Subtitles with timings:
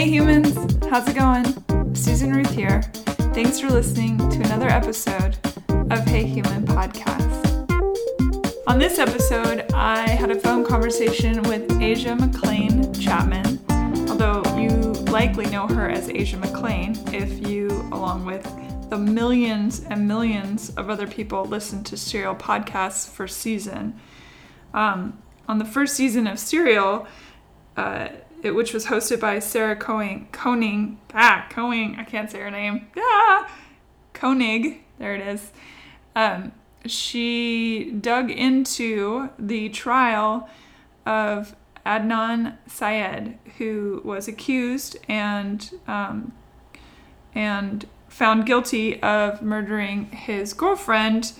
[0.00, 1.94] Hey humans, how's it going?
[1.94, 2.80] Susan Ruth here.
[3.34, 5.36] Thanks for listening to another episode
[5.68, 7.68] of Hey Human Podcast.
[8.66, 13.60] On this episode, I had a phone conversation with Asia McClain Chapman,
[14.08, 14.70] although you
[15.12, 18.42] likely know her as Asia McClain if you, along with
[18.88, 24.00] the millions and millions of other people, listen to Serial podcasts for season.
[24.72, 27.06] Um, on the first season of Serial,
[27.76, 28.08] uh,
[28.42, 30.96] it, which was hosted by Sarah Coing, Koenig.
[31.14, 31.98] Ah, Koenig.
[31.98, 32.86] I can't say her name.
[32.96, 33.50] Ah,
[34.12, 34.82] Koenig.
[34.98, 35.52] There it is.
[36.14, 36.52] Um,
[36.86, 40.48] she dug into the trial
[41.06, 46.32] of Adnan Syed, who was accused and um,
[47.34, 51.32] and found guilty of murdering his girlfriend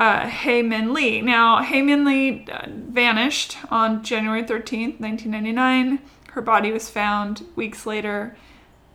[0.00, 1.20] uh, Hae Min Lee.
[1.20, 6.00] Now, Hae Min Lee uh, vanished on January 13th, 1999.
[6.30, 8.34] Her body was found weeks later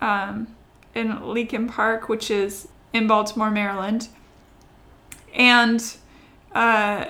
[0.01, 0.47] um,
[0.95, 4.07] in Leakin Park, which is in Baltimore, Maryland.
[5.35, 5.95] And
[6.53, 7.05] uh,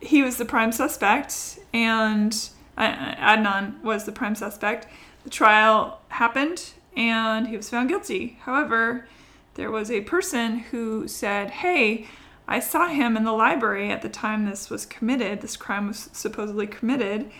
[0.00, 4.86] he was the prime suspect, and uh, Adnan was the prime suspect.
[5.24, 8.38] The trial happened, and he was found guilty.
[8.42, 9.06] However,
[9.54, 12.06] there was a person who said, Hey,
[12.46, 16.10] I saw him in the library at the time this was committed, this crime was
[16.12, 17.30] supposedly committed,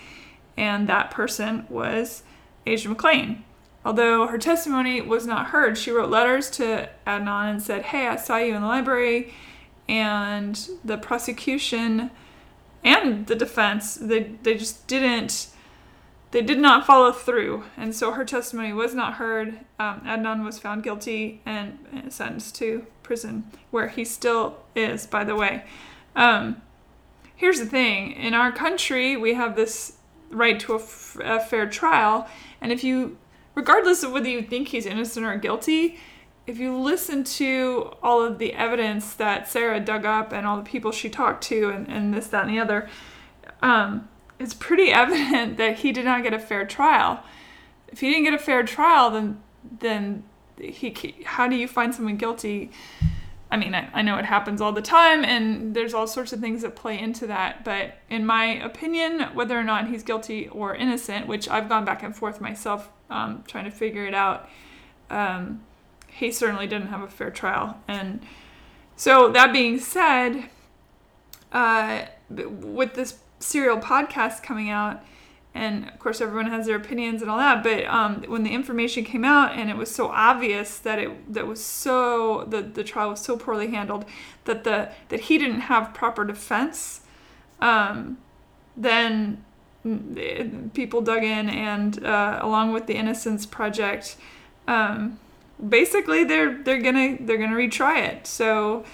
[0.56, 2.22] and that person was
[2.66, 3.42] Asia McClain.
[3.84, 8.16] Although her testimony was not heard, she wrote letters to Adnan and said, Hey, I
[8.16, 9.34] saw you in the library.
[9.86, 12.10] And the prosecution
[12.82, 15.48] and the defense, they, they just didn't,
[16.30, 17.64] they did not follow through.
[17.76, 19.60] And so her testimony was not heard.
[19.78, 25.36] Um, Adnan was found guilty and sentenced to prison, where he still is, by the
[25.36, 25.64] way.
[26.16, 26.60] Um,
[27.36, 29.98] here's the thing in our country, we have this
[30.30, 32.26] right to a, f- a fair trial.
[32.60, 33.16] And if you,
[33.54, 35.98] regardless of whether you think he's innocent or guilty,
[36.46, 40.64] if you listen to all of the evidence that Sarah dug up and all the
[40.64, 42.88] people she talked to and, and this, that, and the other,
[43.62, 47.22] um, it's pretty evident that he did not get a fair trial.
[47.88, 49.40] If he didn't get a fair trial, then
[49.80, 50.24] then
[50.58, 52.70] he how do you find someone guilty?
[53.50, 56.40] I mean I, I know it happens all the time and there's all sorts of
[56.40, 60.74] things that play into that but in my opinion whether or not he's guilty or
[60.74, 64.48] innocent which i've gone back and forth myself um, trying to figure it out
[65.10, 65.60] um,
[66.14, 67.78] he certainly didn't have a fair trial.
[67.88, 68.20] And
[68.96, 70.48] so that being said
[71.52, 75.04] uh, with this serial podcast coming out
[75.54, 79.04] and of course everyone has their opinions and all that but um, when the information
[79.04, 83.10] came out and it was so obvious that it that was so the, the trial
[83.10, 84.04] was so poorly handled
[84.44, 87.00] that the that he didn't have proper defense
[87.60, 88.18] um,
[88.76, 89.44] then
[90.72, 94.16] people dug in and uh, along with the innocence project
[94.66, 95.18] um,
[95.68, 98.26] basically they're they're gonna they're gonna retry it.
[98.26, 98.84] So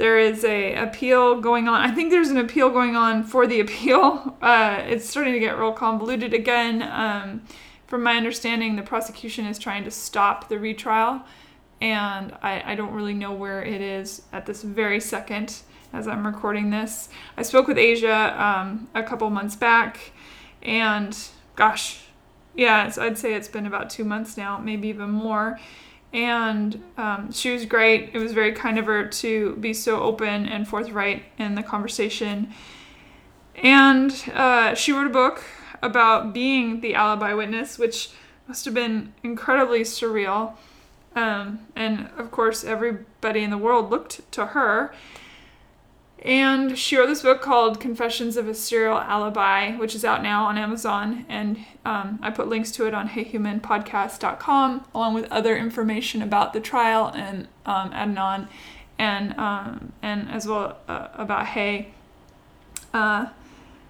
[0.00, 1.82] there is a appeal going on.
[1.82, 4.36] I think there's an appeal going on for the appeal.
[4.50, 6.82] Uh, it's starting to get real convoluted again.
[6.82, 7.42] Um,
[7.86, 11.20] from my understanding, the prosecution is trying to stop the retrial,
[11.80, 15.60] and I, I don't really know where it is at this very second
[15.92, 17.10] as I'm recording this.
[17.36, 20.12] I spoke with Asia um, a couple months back,
[20.62, 21.16] and
[21.54, 22.00] gosh,
[22.54, 25.60] yeah, I'd say it's been about two months now, maybe even more
[26.12, 28.10] and um, she was great.
[28.12, 32.52] It was very kind of her to be so open and forthright in the conversation.
[33.62, 35.44] And uh, she wrote a book
[35.82, 38.10] about being the alibi witness, which
[38.48, 40.54] must have been incredibly surreal.
[41.14, 44.92] Um, and of course, everybody in the world looked to her.
[46.22, 50.44] And she wrote this book called Confessions of a Serial Alibi, which is out now
[50.44, 51.24] on Amazon.
[51.28, 56.60] And um, I put links to it on heyhumanpodcast.com, along with other information about the
[56.60, 58.48] trial and um, Adnan,
[58.98, 61.88] and, um, and as well uh, about Hae.
[62.92, 63.28] Uh,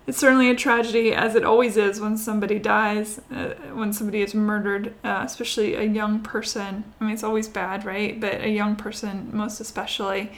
[0.07, 4.35] it's certainly a tragedy, as it always is when somebody dies, uh, when somebody is
[4.35, 6.85] murdered, uh, especially a young person.
[7.01, 8.21] I mean, it's always bad, right?
[8.21, 10.33] But a young person, most especially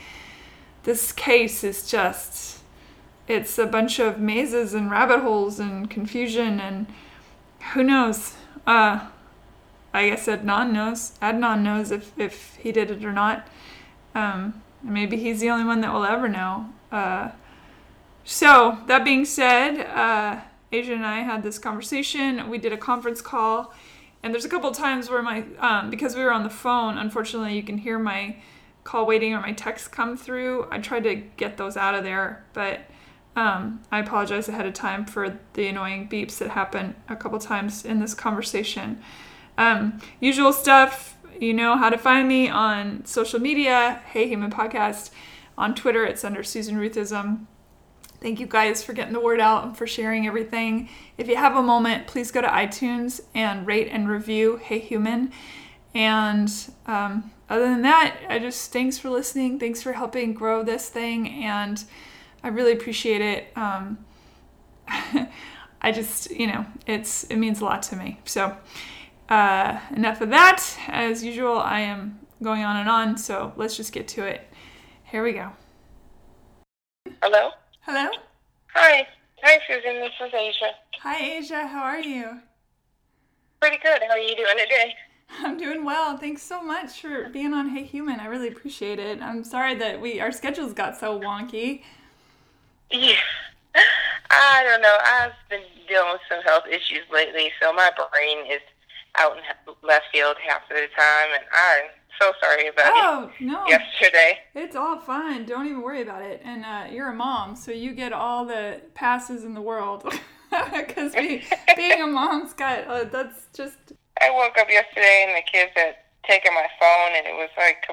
[0.84, 2.58] this case is just
[3.28, 6.86] it's a bunch of mazes and rabbit holes and confusion and
[7.74, 8.34] who knows?
[8.66, 9.08] Uh
[9.94, 11.12] i guess adnan knows.
[11.22, 13.46] Adnan knows if if he did it or not.
[14.14, 16.70] Um maybe he's the only one that will ever know.
[16.90, 17.30] Uh
[18.24, 20.40] so that being said uh
[20.70, 22.48] asia and i had this conversation.
[22.50, 23.72] We did a conference call.
[24.24, 27.54] And there's a couple times where my um because we were on the phone unfortunately
[27.54, 28.36] you can hear my
[28.84, 32.44] call waiting or my texts come through, I tried to get those out of there,
[32.52, 32.80] but
[33.34, 37.84] um, I apologize ahead of time for the annoying beeps that happen a couple times
[37.84, 39.00] in this conversation.
[39.56, 41.16] Um, usual stuff.
[41.40, 44.02] You know how to find me on social media.
[44.06, 45.10] Hey Human Podcast.
[45.56, 47.46] On Twitter, it's under Susan Ruthism.
[48.20, 50.88] Thank you guys for getting the word out and for sharing everything.
[51.18, 55.32] If you have a moment, please go to iTunes and rate and review Hey Human.
[55.94, 56.50] And
[56.86, 59.58] um, other than that, I just thanks for listening.
[59.58, 61.84] Thanks for helping grow this thing, and
[62.42, 63.52] I really appreciate it.
[63.56, 63.98] Um,
[64.88, 68.20] I just, you know, it's it means a lot to me.
[68.24, 68.56] So
[69.28, 70.64] uh, enough of that.
[70.88, 73.18] As usual, I am going on and on.
[73.18, 74.48] So let's just get to it.
[75.04, 75.50] Here we go.
[77.20, 77.50] Hello.
[77.82, 78.08] Hello.
[78.74, 79.06] Hi.
[79.42, 80.00] Hi, Susan.
[80.00, 80.70] This is Asia.
[81.02, 81.66] Hi, Asia.
[81.66, 82.40] How are you?
[83.60, 84.00] Pretty good.
[84.08, 84.94] How are you doing today?
[85.40, 86.16] I'm doing well.
[86.16, 88.20] Thanks so much for being on Hey Human.
[88.20, 89.20] I really appreciate it.
[89.22, 91.82] I'm sorry that we our schedules got so wonky.
[92.90, 93.16] Yeah.
[94.30, 94.96] I don't know.
[95.02, 98.60] I've been dealing with some health issues lately, so my brain is
[99.16, 101.90] out in left field half of the time, and I'm
[102.20, 102.92] so sorry about it.
[102.96, 103.44] oh, it.
[103.44, 103.66] no.
[103.66, 104.38] yesterday.
[104.54, 105.44] It's all fine.
[105.44, 106.40] Don't even worry about it.
[106.44, 110.12] And uh, you're a mom, so you get all the passes in the world.
[110.70, 111.42] Because be,
[111.76, 113.94] being a mom's got uh, that's just.
[114.22, 117.84] I woke up yesterday and the kids had taken my phone and it was like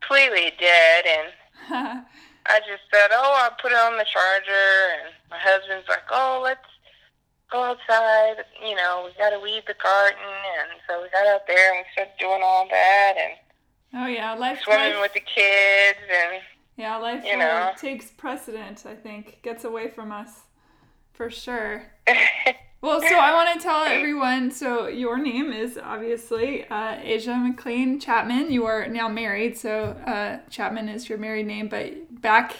[0.00, 2.04] completely dead and
[2.46, 6.40] I just said, "Oh, I'll put it on the charger," and my husband's like, "Oh,
[6.42, 6.60] let's
[7.50, 8.44] go outside.
[8.60, 11.84] You know, we got to weed the garden," and so we got out there and
[11.84, 13.32] we started doing all that and.
[13.94, 16.42] Oh yeah, life swimming life, with the kids and.
[16.76, 17.70] Yeah, life you know.
[17.78, 18.84] takes precedent.
[18.86, 20.40] I think gets away from us,
[21.12, 21.92] for sure.
[22.82, 24.50] Well, so I want to tell everyone.
[24.50, 28.50] So your name is obviously uh, Asia McClain Chapman.
[28.50, 31.68] You are now married, so uh, Chapman is your married name.
[31.68, 32.56] But back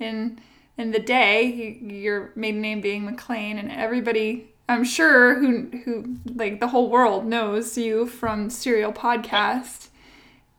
[0.00, 0.40] in
[0.78, 6.60] in the day, your maiden name being McClain, and everybody, I'm sure, who who like
[6.60, 9.88] the whole world knows you from Serial Podcast.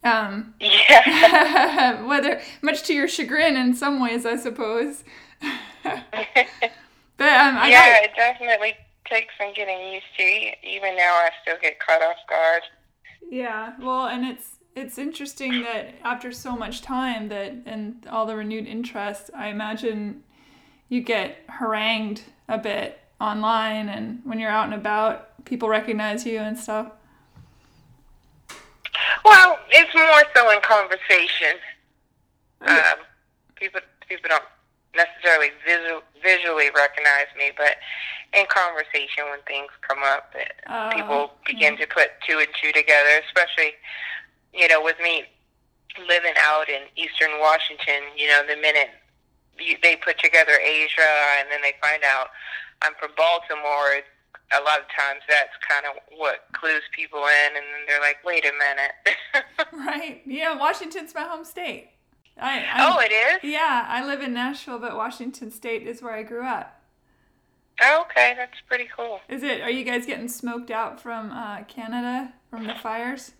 [0.04, 2.04] Um, yeah.
[2.08, 5.04] whether much to your chagrin in some ways, I suppose.
[5.42, 8.76] but um, I yeah, got, definitely
[9.10, 10.68] takes some getting used to.
[10.68, 12.62] Even now, I still get caught off guard.
[13.30, 18.36] Yeah, well, and it's it's interesting that after so much time that and all the
[18.36, 20.24] renewed interest, I imagine
[20.88, 26.40] you get harangued a bit online and when you're out and about, people recognize you
[26.40, 26.92] and stuff.
[29.26, 31.58] Well, it's more so in conversation.
[32.62, 33.06] Um,
[33.56, 34.44] people people don't
[34.96, 37.78] necessarily visual, visually recognize me, but
[38.34, 40.34] in conversation when things come up,
[40.68, 41.86] uh, people begin yeah.
[41.86, 43.22] to put two and two together.
[43.26, 43.74] Especially,
[44.54, 45.26] you know, with me
[46.08, 48.90] living out in Eastern Washington, you know, the minute
[49.58, 51.10] you, they put together Asia
[51.40, 52.30] and then they find out
[52.82, 54.02] I'm from Baltimore,
[54.52, 58.24] a lot of times that's kind of what clues people in, and then they're like,
[58.24, 58.94] "Wait a minute."
[59.86, 60.22] right?
[60.26, 61.90] Yeah, Washington's my home state.
[62.42, 63.52] I, I, oh, it is.
[63.52, 66.82] Yeah, I live in Nashville, but Washington State is where I grew up.
[67.82, 69.22] Oh, okay, that's pretty cool.
[69.30, 69.62] Is it?
[69.62, 73.32] Are you guys getting smoked out from uh, Canada from the fires?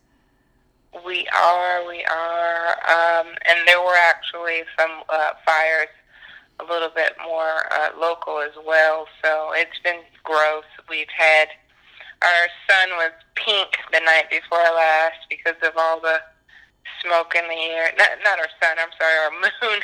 [1.06, 5.90] We are, we are, um, and there were actually some uh, fires
[6.60, 9.08] a little bit more uh, local as well.
[9.24, 10.66] So it's been gross.
[10.90, 11.50] We've had
[12.22, 16.20] our sun was pink the night before last because of all the
[17.04, 17.92] smoke in the air.
[17.98, 18.78] Not, not our sun.
[18.80, 19.80] I'm sorry, our moon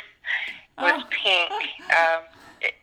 [0.78, 1.08] was oh.
[1.10, 1.52] pink.
[1.90, 2.22] Um,
[2.60, 2.74] it,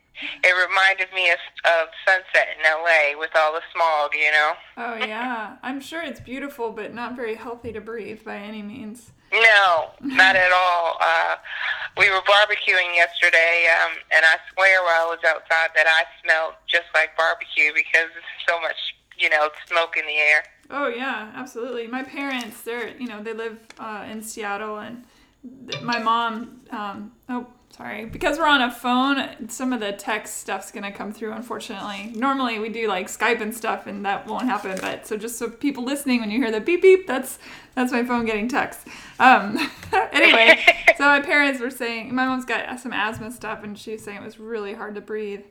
[0.44, 4.52] it reminded me of, of sunset in LA with all the smog, you know.
[4.78, 9.12] Oh yeah, I'm sure it's beautiful, but not very healthy to breathe by any means.
[9.34, 10.98] No, not at all.
[11.02, 11.36] Uh,
[11.98, 16.54] we were barbecuing yesterday, um, and I swear while I was outside that I smelled
[16.68, 18.78] just like barbecue because there's so much,
[19.18, 20.44] you know, smoke in the air.
[20.70, 21.88] Oh yeah, absolutely.
[21.88, 25.04] My parents, they're you know they live uh, in Seattle, and
[25.82, 26.62] my mom.
[26.72, 31.12] Um, oh, sorry, because we're on a phone, some of the text stuff's gonna come
[31.12, 31.34] through.
[31.34, 34.78] Unfortunately, normally we do like Skype and stuff, and that won't happen.
[34.82, 37.40] But so just so people listening, when you hear the beep beep, that's
[37.76, 38.88] that's my phone getting text.
[39.20, 39.58] Um,
[40.12, 40.64] anyway,
[40.98, 44.24] so my parents were saying my mom's got some asthma stuff, and she's saying it
[44.24, 45.44] was really hard to breathe.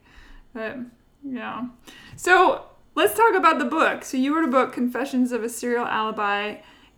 [0.55, 0.79] But
[1.25, 1.67] yeah,
[2.17, 4.05] so let's talk about the book.
[4.05, 6.57] So you wrote a book, Confessions of a Serial Alibi,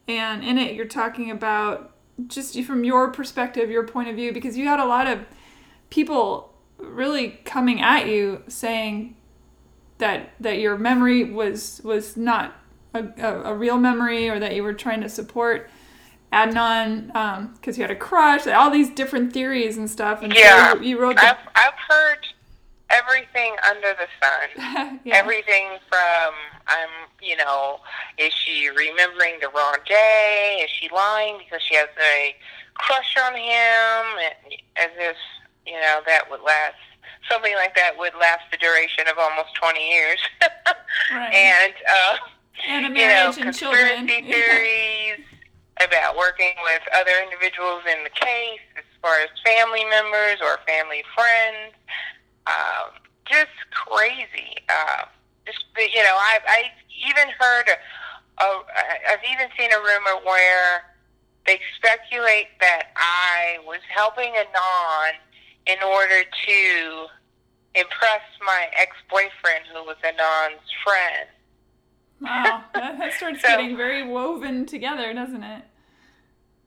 [0.09, 1.93] and in it you're talking about
[2.27, 5.21] just from your perspective, your point of view, because you had a lot of
[5.91, 9.17] people really coming at you saying
[9.99, 12.57] that that your memory was was not
[12.95, 15.71] a, a, a real memory or that you were trying to support
[16.33, 17.07] Adnan
[17.55, 20.23] because um, you had a crush, all these different theories and stuff.
[20.23, 21.17] And yeah, so you, you wrote.
[21.17, 22.27] The- I've, I've heard
[22.95, 25.01] everything under the sun.
[25.05, 25.17] yeah.
[25.17, 26.35] Everything from
[26.67, 27.81] I'm, um, you know,
[28.17, 30.61] is she remembering the wrong day?
[30.65, 32.35] Is she lying because she has a
[32.75, 34.33] crush on him?
[34.77, 35.17] As if
[35.67, 36.77] you know that would last.
[37.31, 40.21] Something like that would last the duration of almost twenty years.
[41.13, 41.33] right.
[41.33, 42.17] And uh,
[42.69, 44.07] and a marriage you know, and children.
[44.07, 45.25] theories
[45.83, 51.03] about working with other individuals in the case, as far as family members or family
[51.15, 51.75] friends.
[52.47, 54.57] Um, just crazy.
[54.69, 55.05] Uh,
[55.47, 56.71] just you know, I've I
[57.09, 57.69] even heard.
[57.69, 58.65] A, a,
[59.11, 60.83] I've even seen a rumor where
[61.47, 65.13] they speculate that I was helping Adnan
[65.67, 67.07] in order to
[67.75, 71.29] impress my ex-boyfriend, who was Adnan's friend.
[72.21, 75.65] Wow, that, that starts so, getting very woven together, doesn't it?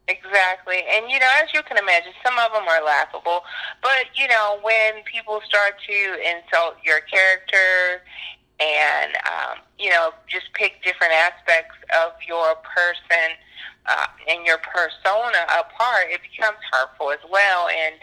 [0.07, 0.79] Exactly.
[0.89, 3.41] And, you know, as you can imagine, some of them are laughable.
[3.81, 8.01] But, you know, when people start to insult your character
[8.59, 13.35] and, um, you know, just pick different aspects of your person
[13.85, 17.67] uh, and your persona apart, it becomes hurtful as well.
[17.67, 17.95] And,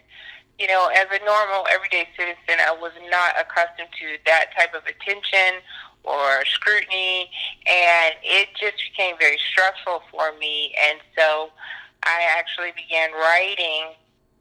[0.58, 4.84] you know, as a normal, everyday citizen, I was not accustomed to that type of
[4.84, 5.64] attention
[6.04, 7.30] or scrutiny,
[7.66, 10.74] and it just became very stressful for me.
[10.84, 11.48] And so
[12.04, 13.96] I actually began writing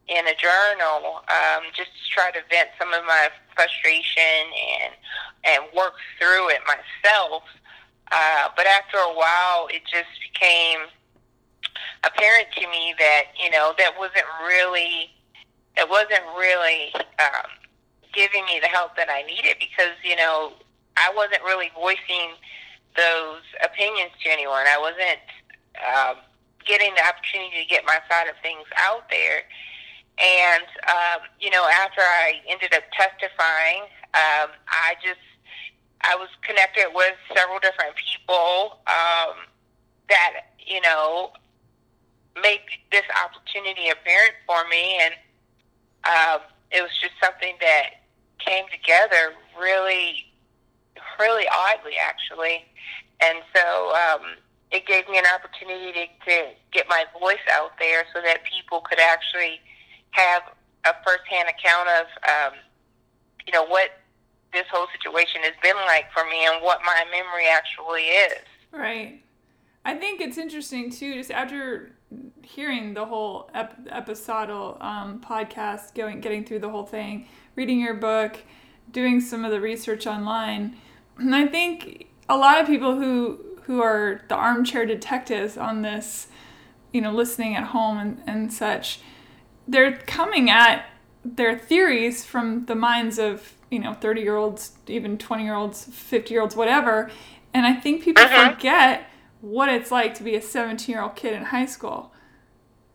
[0.08, 4.52] in a journal um, just to try to vent some of my frustration
[4.84, 4.94] and
[5.46, 7.44] and work through it myself.
[8.12, 10.88] Uh, but after a while, it just became
[12.04, 15.10] apparent to me that you know that wasn't really
[15.78, 17.50] it wasn't really um,
[18.14, 20.54] giving me the help that I needed because you know
[20.98, 22.36] I wasn't really voicing
[22.96, 24.66] those opinions to anyone.
[24.68, 25.24] I wasn't.
[25.82, 26.18] Um,
[26.66, 29.44] getting the opportunity to get my side of things out there.
[30.20, 35.24] And, um, you know, after I ended up testifying, um, I just,
[36.02, 39.50] I was connected with several different people um,
[40.10, 41.32] that, you know,
[42.42, 45.00] made this opportunity apparent for me.
[45.02, 45.14] And
[46.06, 46.42] um,
[46.72, 48.06] it was just something that
[48.38, 50.26] came together really,
[51.20, 52.66] really oddly, actually.
[53.22, 54.22] And so, um,
[54.74, 58.82] it gave me an opportunity to, to get my voice out there so that people
[58.82, 59.62] could actually
[60.12, 60.42] have
[60.86, 62.60] a firsthand account of, um,
[63.46, 63.92] you know, what
[64.52, 68.44] this whole situation has been like for me and what my memory actually is.
[68.72, 69.22] Right.
[69.86, 71.92] I think it's interesting too, just after
[72.42, 77.94] hearing the whole ep- episodal um, podcast, going getting through the whole thing, reading your
[77.94, 78.40] book,
[78.92, 80.78] doing some of the research online,
[81.18, 86.28] and I think a lot of people who who are the armchair detectives on this,
[86.92, 89.00] you know, listening at home and, and such,
[89.68, 90.86] they're coming at
[91.24, 95.86] their theories from the minds of, you know, 30 year olds, even 20 year olds,
[95.86, 97.10] 50 year olds, whatever.
[97.54, 98.54] And I think people uh-huh.
[98.54, 99.10] forget
[99.42, 102.12] what it's like to be a 17 year old kid in high school.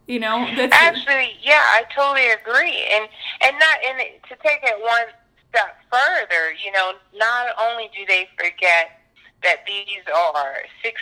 [0.06, 2.88] You know, that's actually, yeah, I totally agree.
[2.92, 3.06] And
[3.44, 3.98] and not and
[4.30, 5.04] to take it one
[5.50, 8.97] step further, you know, not only do they forget
[9.42, 10.94] that these are 16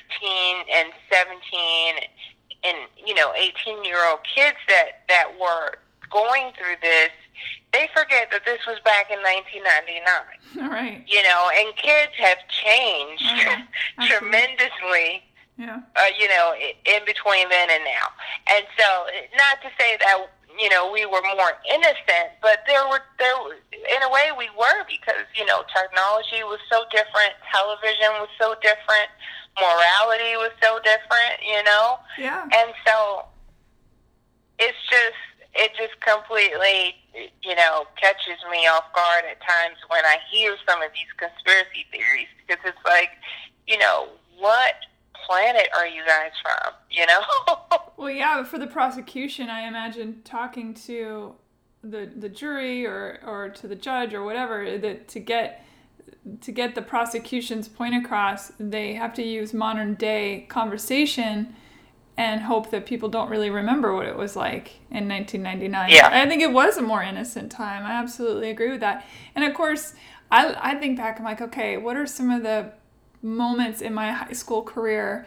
[0.73, 2.05] and 17
[2.65, 5.79] and you know 18 year old kids that that were
[6.11, 7.11] going through this
[7.73, 12.39] they forget that this was back in 1999 all right you know and kids have
[12.49, 14.07] changed uh-huh.
[14.07, 15.23] tremendously
[15.59, 15.81] yeah.
[15.97, 18.13] Uh, you know, in between then and now.
[18.53, 18.85] And so,
[19.41, 20.29] not to say that
[20.59, 23.37] you know, we were more innocent, but there were there
[23.73, 28.55] in a way we were because you know technology was so different, television was so
[28.63, 29.09] different,
[29.59, 31.99] morality was so different, you know.
[32.19, 32.43] Yeah.
[32.43, 33.27] And so
[34.59, 35.21] it's just
[35.57, 36.97] it just completely
[37.43, 41.89] you know catches me off guard at times when I hear some of these conspiracy
[41.91, 43.11] theories because it's like
[43.67, 44.09] you know
[44.39, 44.75] what
[45.27, 46.75] planet are you guys from?
[46.91, 47.79] You know?
[47.97, 51.35] well, yeah, for the prosecution, I imagine talking to
[51.83, 55.65] the the jury or or to the judge or whatever that to get
[56.41, 61.55] to get the prosecution's point across, they have to use modern day conversation
[62.17, 65.91] and hope that people don't really remember what it was like in 1999.
[65.91, 66.09] Yeah.
[66.11, 67.85] I think it was a more innocent time.
[67.85, 69.07] I absolutely agree with that.
[69.35, 69.95] And of course,
[70.31, 72.73] I, I think back, I'm like, okay, what are some of the
[73.23, 75.27] moments in my high school career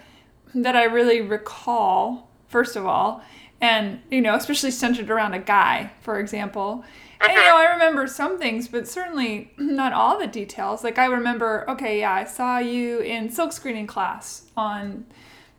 [0.55, 3.21] that I really recall, first of all,
[3.61, 6.83] and you know, especially centered around a guy, for example.
[7.21, 7.57] And you know, mm-hmm.
[7.57, 10.83] I remember some things, but certainly not all the details.
[10.83, 15.05] Like I remember, okay, yeah, I saw you in silk screening class on,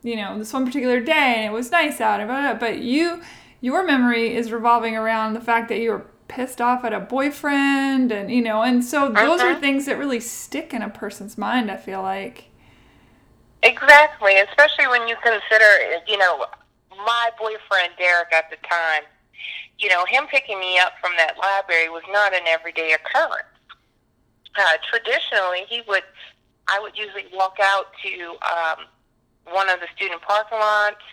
[0.01, 3.21] you know, this one particular day, and it was nice out, but you,
[3.61, 8.11] your memory is revolving around the fact that you were pissed off at a boyfriend
[8.11, 9.59] and you know and so those are Mhm.
[9.59, 12.45] things that really stick in a person's mind i feel like
[13.63, 16.45] Exactly, especially when you consider, you know,
[17.05, 19.03] my boyfriend Derek at the time,
[19.77, 23.45] you know, him picking me up from that library was not an everyday occurrence.
[24.57, 26.03] Uh, traditionally, he would,
[26.67, 28.85] I would usually walk out to um,
[29.53, 31.05] one of the student parking lots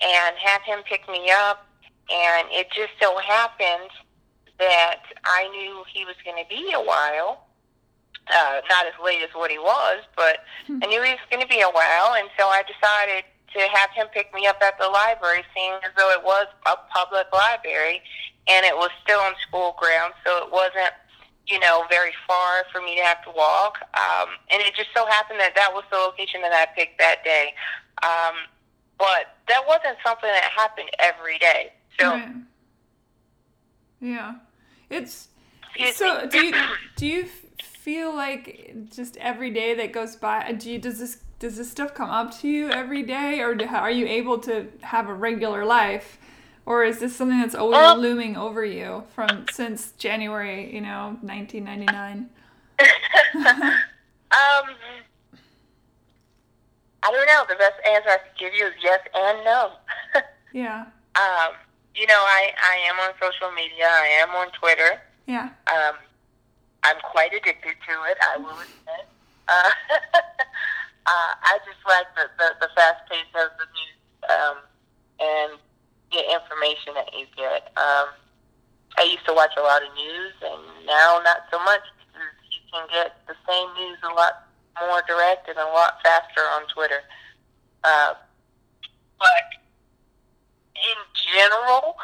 [0.00, 1.66] and have him pick me up,
[2.08, 3.90] and it just so happened
[4.60, 7.48] that I knew he was going to be a while.
[8.30, 11.48] Uh, not as late as what he was, but I knew he was going to
[11.48, 13.24] be a while, and so I decided
[13.54, 16.76] to have him pick me up at the library, seeing as though it was a
[16.94, 18.02] public library,
[18.46, 20.94] and it was still on school grounds, so it wasn't,
[21.48, 23.78] you know, very far for me to have to walk.
[23.94, 27.24] Um, and it just so happened that that was the location that I picked that
[27.24, 27.54] day.
[28.04, 28.46] Um,
[28.96, 31.72] but that wasn't something that happened every day.
[31.98, 32.34] So, Right.
[34.00, 34.34] yeah
[34.90, 35.28] it's
[35.76, 36.28] excuse so me.
[36.28, 36.54] do you
[36.96, 37.28] do you
[37.62, 41.94] feel like just every day that goes by do you does this does this stuff
[41.94, 45.64] come up to you every day or do, are you able to have a regular
[45.64, 46.18] life
[46.66, 51.16] or is this something that's always Uh, looming over you from since January, you know,
[51.22, 52.28] 1999?
[54.32, 54.76] Um,
[57.02, 57.44] I don't know.
[57.48, 59.72] The best answer I could give you is yes and no.
[60.52, 60.86] Yeah.
[61.16, 61.54] um,
[61.94, 63.86] you know, I, I am on social media.
[63.86, 65.00] I am on Twitter.
[65.26, 65.50] Yeah.
[65.66, 65.96] Um,
[66.82, 69.04] I'm quite addicted to it, I will admit.
[69.48, 69.70] Uh,
[71.06, 74.56] uh, I just like the, the, the fast pace of the news um,
[75.20, 75.52] and
[76.12, 77.68] the information that you get.
[77.76, 78.14] Um,
[78.98, 82.60] I used to watch a lot of news, and now not so much because you
[82.72, 84.48] can get the same news a lot
[84.88, 87.02] more direct and a lot faster on Twitter.
[87.84, 88.14] Uh,
[89.18, 89.44] but
[90.76, 91.96] in general,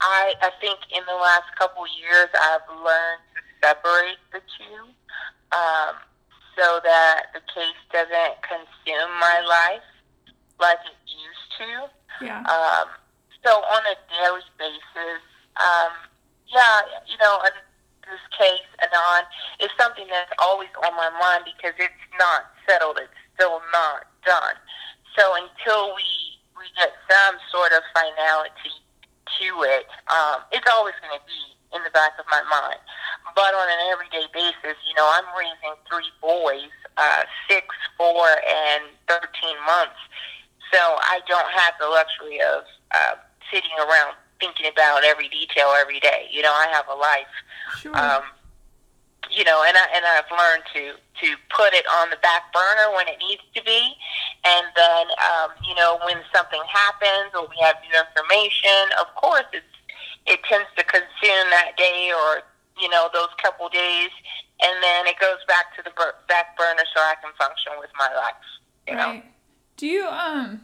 [0.00, 4.82] I I think in the last couple years I've learned to separate the two,
[5.52, 5.94] um,
[6.56, 9.86] so that the case doesn't consume my life
[10.60, 12.24] like it used to.
[12.24, 12.40] Yeah.
[12.40, 12.88] Um,
[13.44, 15.22] so on a daily basis,
[15.56, 15.92] um,
[16.48, 17.54] yeah, you know, and
[18.06, 19.26] this case, Adnan,
[19.60, 22.98] is something that's always on my mind because it's not settled.
[23.02, 24.56] It's still not done.
[25.18, 28.76] So until we we get some sort of finality
[29.40, 32.80] to it, um, it's always going to be in the back of my mind.
[33.34, 38.84] But on an everyday basis, you know, I'm raising three boys, uh, six, four, and
[39.08, 39.20] 13
[39.66, 40.00] months.
[40.72, 42.64] So I don't have the luxury of
[42.94, 43.14] uh,
[43.52, 46.28] sitting around thinking about every detail every day.
[46.30, 47.34] You know, I have a life.
[47.78, 47.96] Sure.
[47.96, 48.22] Um,
[49.30, 52.94] you know, and I and I've learned to to put it on the back burner
[52.94, 53.94] when it needs to be,
[54.44, 59.46] and then um, you know when something happens or we have new information, of course
[59.52, 59.74] it's
[60.26, 62.42] it tends to consume that day or
[62.80, 64.10] you know those couple days,
[64.62, 65.92] and then it goes back to the
[66.28, 68.46] back burner so I can function with my life.
[68.86, 69.10] You know.
[69.18, 69.24] right.
[69.76, 70.62] Do you um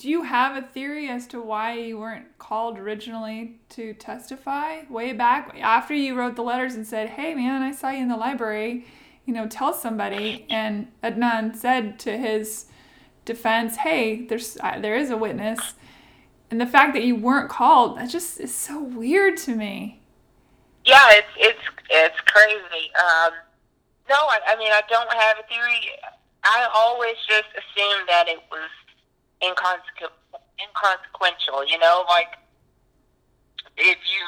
[0.00, 5.12] do you have a theory as to why you weren't called originally to testify way
[5.12, 8.16] back after you wrote the letters and said, "Hey man, I saw you in the
[8.16, 8.86] library,
[9.26, 12.64] you know, tell somebody." And Adnan said to his
[13.26, 15.74] defense, "Hey, there's uh, there is a witness."
[16.50, 20.00] And the fact that you weren't called, that just is so weird to me.
[20.82, 22.90] Yeah, it's it's it's crazy.
[22.96, 23.32] Um,
[24.08, 25.78] no, I, I mean I don't have a theory.
[26.42, 28.70] I always just assumed that it was
[29.42, 30.16] inconsequential.
[30.60, 32.36] Inconsequential, you know, like
[33.76, 34.22] if you.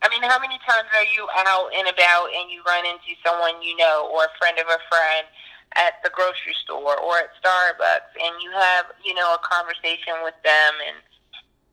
[0.00, 3.60] I mean, how many times are you out and about and you run into someone
[3.60, 5.28] you know or a friend of a friend
[5.76, 10.34] at the grocery store or at Starbucks and you have, you know, a conversation with
[10.42, 10.98] them and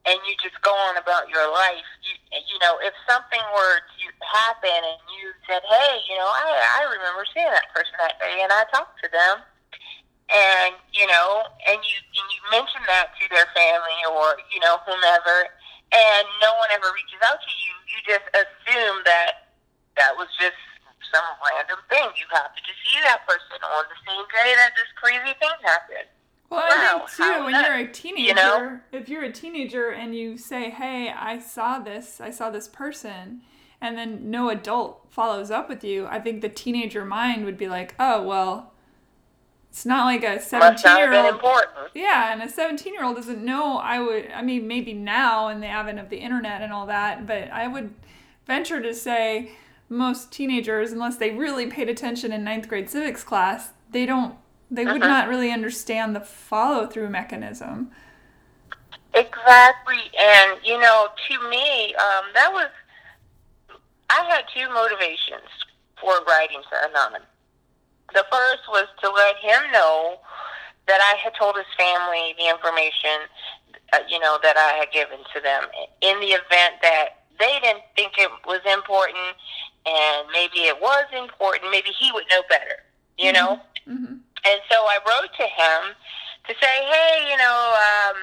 [0.07, 1.83] and you just go on about your life.
[1.99, 6.79] You, you know, if something were to happen and you said, "Hey, you know, I
[6.79, 9.43] I remember seeing that person that day, and I talked to them,"
[10.33, 14.77] and you know, and you and you mention that to their family or you know
[14.83, 15.37] whomever,
[15.91, 19.55] and no one ever reaches out to you, you just assume that
[19.95, 20.57] that was just
[21.13, 22.09] some random thing.
[22.19, 26.07] You happened to see that person on the same day that this crazy thing happened.
[26.49, 28.79] Well, I Wow, think too, when nuts, you're a teenager, know?
[28.91, 33.41] if you're a teenager and you say, "Hey, I saw this, I saw this person,"
[33.81, 37.67] and then no adult follows up with you, I think the teenager mind would be
[37.67, 38.73] like, "Oh, well,
[39.77, 42.93] it's not like a Must not have 17 been year old." Yeah, and a 17
[42.93, 43.77] year old doesn't know.
[43.77, 47.27] I would, I mean, maybe now in the advent of the internet and all that,
[47.27, 47.93] but I would
[48.47, 49.51] venture to say
[49.87, 54.35] most teenagers, unless they really paid attention in ninth grade civics class, they don't,
[54.71, 55.07] they would Uh-huh.
[55.07, 57.91] not really understand the follow through mechanism.
[59.13, 62.67] Exactly, and you know, to me, um, that was
[64.09, 65.49] I had two motivations
[66.01, 67.21] for writing to Adnan.
[68.17, 70.17] The first was to let him know
[70.89, 73.29] that I had told his family the information,
[73.93, 75.69] uh, you know, that I had given to them
[76.01, 79.37] in the event that they didn't think it was important
[79.85, 82.81] and maybe it was important, maybe he would know better,
[83.21, 83.37] you mm-hmm.
[83.37, 83.51] know?
[83.85, 84.17] Mm-hmm.
[84.17, 85.93] And so I wrote to him
[86.49, 88.17] to say, hey, you know, um,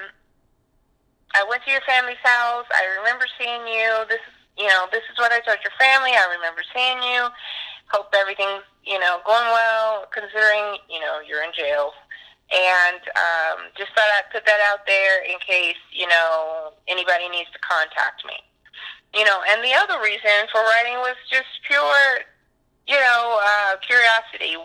[1.38, 2.66] I went to your family's house.
[2.74, 4.10] I remember seeing you.
[4.10, 6.18] This is, you know, this is what I told your family.
[6.18, 7.30] I remember seeing you.
[7.94, 11.94] Hope everything's, you know, going well, considering, you know, you're in jail.
[12.50, 17.54] And um, just thought I'd put that out there in case, you know, anybody needs
[17.54, 18.34] to contact me.
[19.14, 22.26] You know, and the other reason for writing was just pure,
[22.90, 24.58] you know, uh, curiosity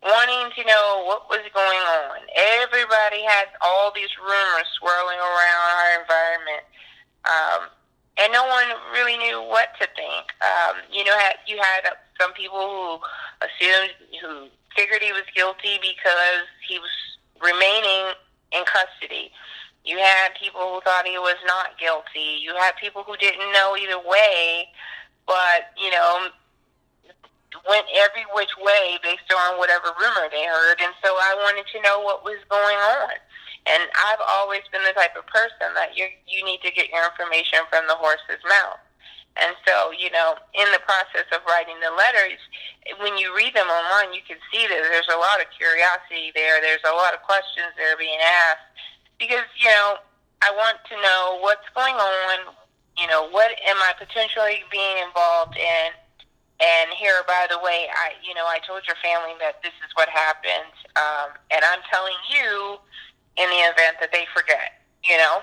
[0.00, 2.24] wanting to know what was going on.
[2.64, 6.64] Everybody had all these rumors swirling around our environment,
[7.28, 7.60] um,
[8.20, 10.32] and no one really knew what to think.
[10.44, 11.88] Um, you know, you had
[12.20, 16.92] some people who assumed, who figured he was guilty because he was
[17.40, 18.14] remaining
[18.52, 19.32] in custody.
[19.84, 22.36] You had people who thought he was not guilty.
[22.42, 24.68] You had people who didn't know either way,
[25.26, 26.28] but you know
[27.68, 31.82] went every which way based on whatever rumor they heard, and so I wanted to
[31.82, 33.14] know what was going on.
[33.66, 37.04] And I've always been the type of person that you you need to get your
[37.04, 38.80] information from the horse's mouth.
[39.38, 42.40] And so, you know, in the process of writing the letters,
[42.98, 46.58] when you read them online, you can see that there's a lot of curiosity there.
[46.58, 48.66] There's a lot of questions that are being asked
[49.22, 50.02] because, you know,
[50.42, 52.52] I want to know what's going on.
[52.98, 55.94] You know, what am I potentially being involved in?
[56.60, 59.88] And here, by the way, I, you know, I told your family that this is
[59.96, 62.76] what happened, um, and I'm telling you
[63.40, 65.40] in the event that they forget, you know.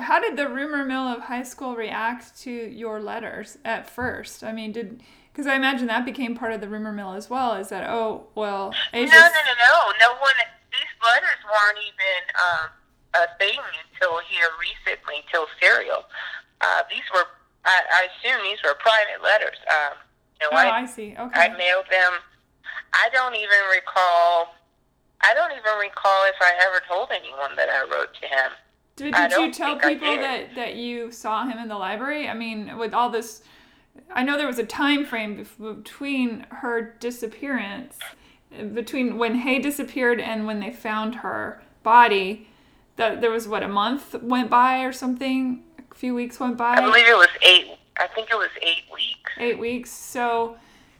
[0.00, 4.44] How did the rumor mill of high school react to your letters at first?
[4.44, 7.54] I mean, did because I imagine that became part of the rumor mill as well.
[7.54, 8.74] Is that oh well?
[8.92, 9.12] Asia's...
[9.12, 9.92] No, no, no, no.
[10.00, 10.34] No one.
[10.72, 12.68] These letters weren't even um,
[13.14, 16.04] a thing until here recently, till Serial.
[16.60, 17.24] Uh, these were
[17.64, 19.56] I, I assume these were private letters.
[19.68, 19.96] Um,
[20.40, 21.14] you know, oh, I, I see.
[21.18, 21.40] Okay.
[21.40, 22.12] I mailed them.
[22.94, 24.54] I don't even recall.
[25.20, 28.52] I don't even recall if I ever told anyone that I wrote to him.
[28.96, 32.28] Did, did you tell people that, that you saw him in the library?
[32.28, 33.42] I mean, with all this,
[34.12, 37.98] I know there was a time frame between her disappearance,
[38.74, 42.48] between when Hae disappeared and when they found her body.
[42.96, 46.74] That there was what a month went by or something A few weeks went by.
[46.74, 47.78] I believe it was eight.
[47.96, 49.32] I think it was eight weeks.
[49.38, 49.90] Eight weeks.
[49.92, 50.56] So,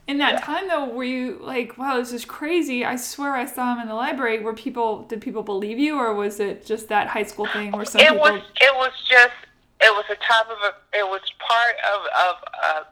[0.09, 0.41] in that yeah.
[0.41, 2.85] time though, were you like, "Wow, this is crazy"?
[2.85, 4.41] I swear I saw him in the library.
[4.41, 5.03] Were people?
[5.03, 8.09] Did people believe you, or was it just that high school thing where some it
[8.09, 8.21] people?
[8.21, 8.41] was.
[8.57, 9.37] It was just.
[9.81, 10.99] It was a top of a.
[10.99, 12.37] It was part of of.
[12.65, 12.85] Uh,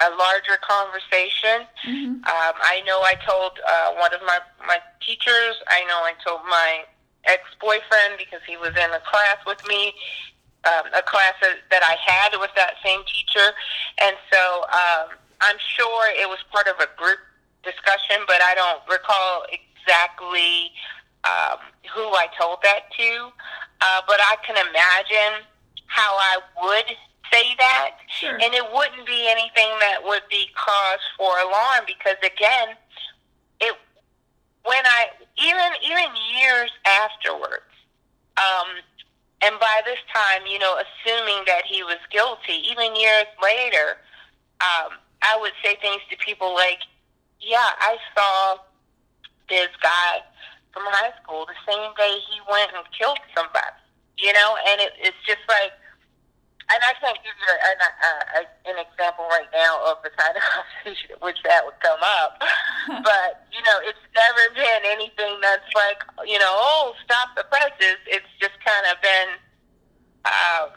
[0.00, 1.64] a larger conversation.
[1.88, 2.20] Mm-hmm.
[2.20, 6.44] Um, I know I told uh, one of my, my teachers, I know I told
[6.44, 6.84] my
[7.24, 9.94] ex boyfriend because he was in a class with me,
[10.68, 13.56] um, a class that I had with that same teacher,
[14.02, 17.18] and so um, I'm sure it was part of a group
[17.62, 20.72] discussion, but I don't recall exactly
[21.24, 21.58] um,
[21.92, 23.30] who I told that to.
[23.80, 25.44] Uh, but I can imagine
[25.86, 26.96] how I would
[27.32, 28.34] say that, sure.
[28.34, 32.76] and it wouldn't be anything that would be cause for alarm because again,
[33.60, 33.74] it
[34.64, 37.62] when I even even years afterwards.
[38.36, 38.80] Um,
[39.42, 43.96] and by this time, you know, assuming that he was guilty, even years later,
[44.60, 44.96] um,
[45.26, 46.80] I would say things to people like,
[47.40, 48.62] yeah, I saw
[49.48, 50.22] this guy
[50.72, 53.80] from high school the same day he went and killed somebody,
[54.18, 55.72] you know, and it, it's just like,
[56.66, 60.42] and I can't give you an, uh, an example right now of the kind of
[60.42, 62.42] conversation at which that would come up,
[63.06, 68.02] but you know, it's never been anything that's like, you know, oh, stop the presses.
[68.10, 69.30] It's just kind of been
[70.26, 70.68] um,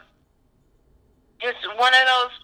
[1.42, 2.34] just one of those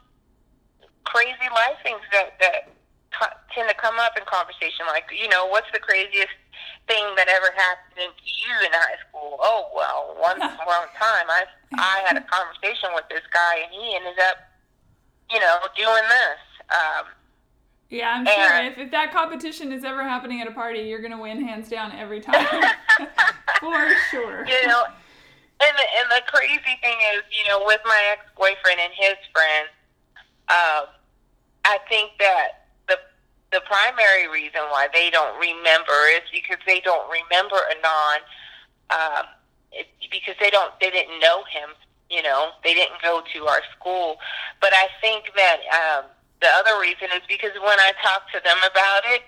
[1.07, 2.77] crazy life things that that
[3.55, 4.85] tend to come up in conversation.
[4.87, 6.35] Like, you know, what's the craziest
[6.87, 9.39] thing that ever happened to you in high school?
[9.41, 10.39] Oh well, one
[10.77, 11.45] one time I
[11.79, 14.37] I had a conversation with this guy and he ended up,
[15.31, 16.41] you know, doing this.
[16.69, 17.07] Um,
[17.89, 21.21] yeah, I'm sure if, if that competition is ever happening at a party, you're gonna
[21.21, 22.45] win hands down every time.
[23.61, 24.45] For sure.
[24.45, 24.85] You know,
[25.63, 29.17] and the, and the crazy thing is, you know, with my ex boyfriend and his
[29.33, 29.71] friends,
[30.49, 30.96] um,
[31.67, 32.97] I think that the
[33.51, 38.23] the primary reason why they don't remember is because they don't remember Adnan,
[38.95, 39.27] um,
[40.11, 41.71] because they don't they didn't know him.
[42.09, 44.17] You know, they didn't go to our school.
[44.61, 46.05] But I think that um,
[46.41, 49.27] the other reason is because when I talked to them about it,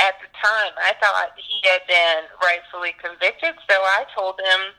[0.00, 3.54] at the time, I thought he had been rightfully convicted.
[3.68, 4.72] So I told them,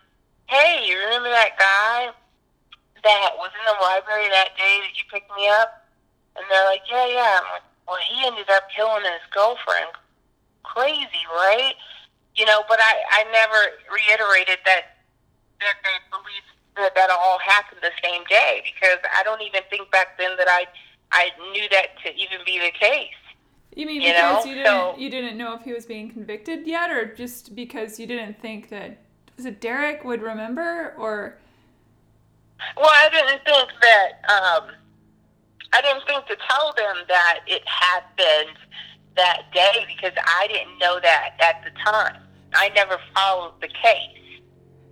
[0.48, 2.10] hey, you remember that guy
[3.04, 5.85] that was in the library that day that you picked me up?
[6.36, 7.40] And they're like, yeah, yeah.
[7.40, 9.92] I'm like, well, he ended up killing his girlfriend.
[10.64, 11.74] Crazy, right?
[12.36, 13.62] You know, but I, I never
[13.94, 14.98] reiterated that
[15.62, 19.90] that they believed that that all happened the same day because I don't even think
[19.92, 20.66] back then that I
[21.12, 23.14] I knew that to even be the case.
[23.76, 26.12] You mean You because know, you didn't so- you didn't know if he was being
[26.12, 28.98] convicted yet, or just because you didn't think that
[29.38, 31.38] was it Derek would remember, or
[32.76, 34.30] Well, I didn't think that.
[34.30, 34.72] Um,
[35.76, 38.58] I didn't think to tell them that it happened
[39.18, 42.22] that day because I didn't know that at the time.
[42.54, 44.40] I never followed the case,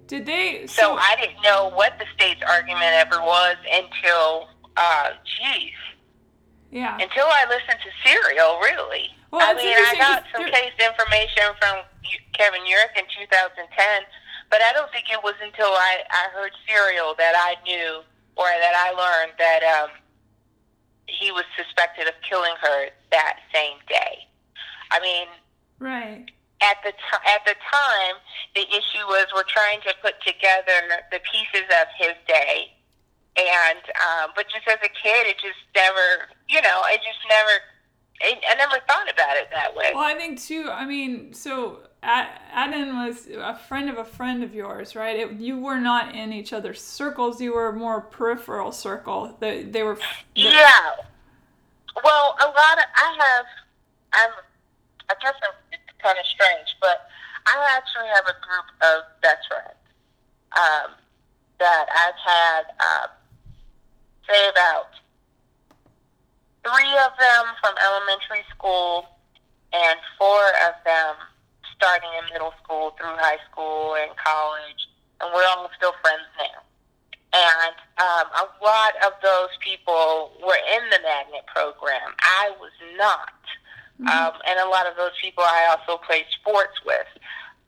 [0.07, 0.67] did they?
[0.67, 5.71] so I didn't know what the state's argument ever was until, uh, geez,
[6.71, 6.99] yeah.
[6.99, 8.59] until I listened to Serial.
[8.59, 11.87] Really, Well, I mean, I got some case information from
[12.33, 13.63] Kevin Urick in 2010,
[14.51, 18.03] but I don't think it was until I, I heard Serial that I knew
[18.35, 20.02] or that I learned that um,
[21.07, 24.27] he was suspected of killing her that same day.
[24.91, 25.27] I mean,
[25.79, 26.25] right.
[26.61, 28.15] at the t- at the time,
[28.55, 32.71] the issue was we're trying to put together the pieces of his day,
[33.37, 37.51] and um, but just as a kid, it just never, you know, I just never,
[38.21, 39.91] I, I never thought about it that way.
[39.93, 40.69] Well, I think too.
[40.71, 45.17] I mean, so A- Adnan was a friend of a friend of yours, right?
[45.17, 47.41] It, you were not in each other's circles.
[47.41, 49.35] You were more peripheral circle.
[49.39, 49.97] They, they were.
[50.35, 50.91] Yeah.
[52.03, 53.45] Well, a lot of I have.
[54.13, 54.31] I'm.
[55.09, 55.33] I guess
[55.71, 57.07] it's kind of strange, but
[57.45, 59.79] I actually have a group of best friends
[60.57, 60.95] um,
[61.59, 62.63] that I've had.
[62.79, 63.09] Um,
[64.27, 64.87] say about
[66.63, 69.05] three of them from elementary school,
[69.73, 70.75] and four of
[71.93, 74.89] starting in middle school through high school and college,
[75.21, 76.57] and we're all still friends now.
[77.33, 82.13] And um, a lot of those people were in the magnet program.
[82.17, 83.37] I was not.
[84.03, 87.07] Um, and a lot of those people I also played sports with.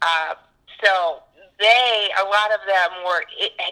[0.02, 0.36] Uh,
[0.84, 1.22] so
[1.60, 3.24] they, a lot of them were,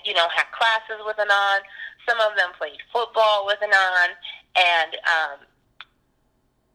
[0.05, 1.61] you know, had classes with Adnan.
[2.07, 4.09] Some of them played football with Adnan.
[4.55, 5.37] And um,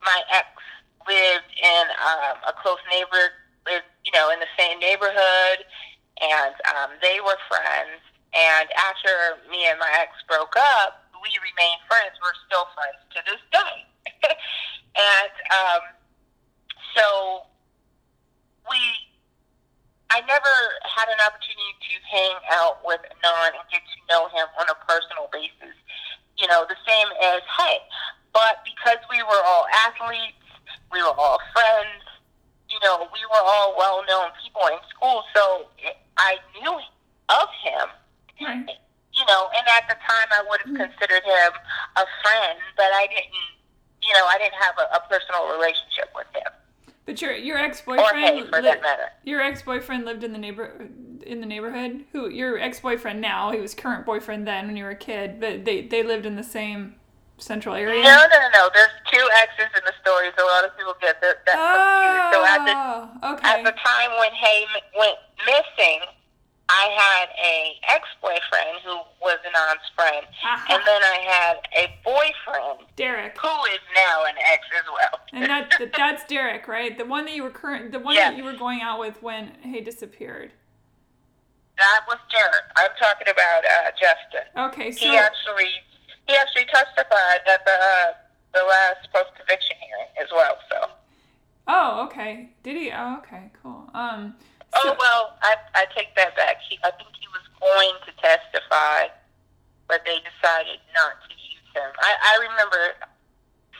[0.02, 0.46] my ex
[1.08, 3.32] lived in um, a close neighbor,
[4.04, 5.64] you know, in the same neighborhood.
[6.18, 8.02] And um, they were friends.
[8.34, 12.14] And after me and my ex broke up, we remained friends.
[12.20, 13.76] We're still friends to this day.
[14.98, 15.82] and um,
[16.94, 17.48] so
[18.68, 18.80] we,
[20.10, 20.54] I never
[20.84, 24.76] had an opportunity to hang out with Adnan and get to know him on a
[24.84, 25.76] personal basis.
[26.36, 27.82] You know, the same as, hey,
[28.32, 30.38] but because we were all athletes,
[30.92, 32.02] we were all friends,
[32.70, 35.66] you know, we were all well known people in school, so
[36.16, 36.74] I knew
[37.28, 37.88] of him
[38.40, 38.68] Right.
[39.12, 40.76] you know, and at the time I would have mm-hmm.
[40.76, 41.52] considered him
[41.96, 43.34] a friend, but I didn't,
[44.02, 46.52] you know, I didn't have a, a personal relationship with him
[47.04, 49.10] But your your ex boyfriend, matter.
[49.24, 50.88] your ex boyfriend lived in the neighbor
[51.26, 52.04] in the neighborhood.
[52.12, 53.50] Who your ex boyfriend now?
[53.50, 55.40] He was current boyfriend then when you were a kid.
[55.40, 56.94] But they they lived in the same
[57.38, 58.02] central area.
[58.02, 58.70] No, no, no, no.
[58.74, 62.34] There's two exes in the story, so a lot of people get that, that confused.
[62.34, 62.74] So at the
[63.22, 64.66] Oh, at the time when Hae
[64.98, 66.00] went missing,
[66.70, 70.66] I had a ex-boyfriend who was an aunt's friend, Aha.
[70.74, 73.38] and then I had a boyfriend Derek.
[73.38, 75.20] who is now an ex as well.
[75.32, 76.96] And that that's Derek, right?
[76.98, 78.32] The one that you were current, the one Yes.
[78.32, 80.52] that you were going out with when Hae disappeared.
[81.78, 82.64] That was Derek.
[82.76, 84.46] I'm talking about uh, Justin.
[84.74, 85.70] Okay, so He actually
[86.28, 88.12] he actually testified at the uh,
[88.54, 90.56] the last post conviction hearing as well.
[90.70, 90.78] So
[91.66, 92.50] oh, okay.
[92.62, 92.92] Did he?
[92.92, 93.88] Oh, okay, cool.
[93.94, 94.34] Um,
[94.76, 96.58] oh well, I I take that back.
[96.68, 99.08] He, I think he was going to testify,
[99.88, 101.90] but they decided not to use him.
[101.98, 102.82] I I remember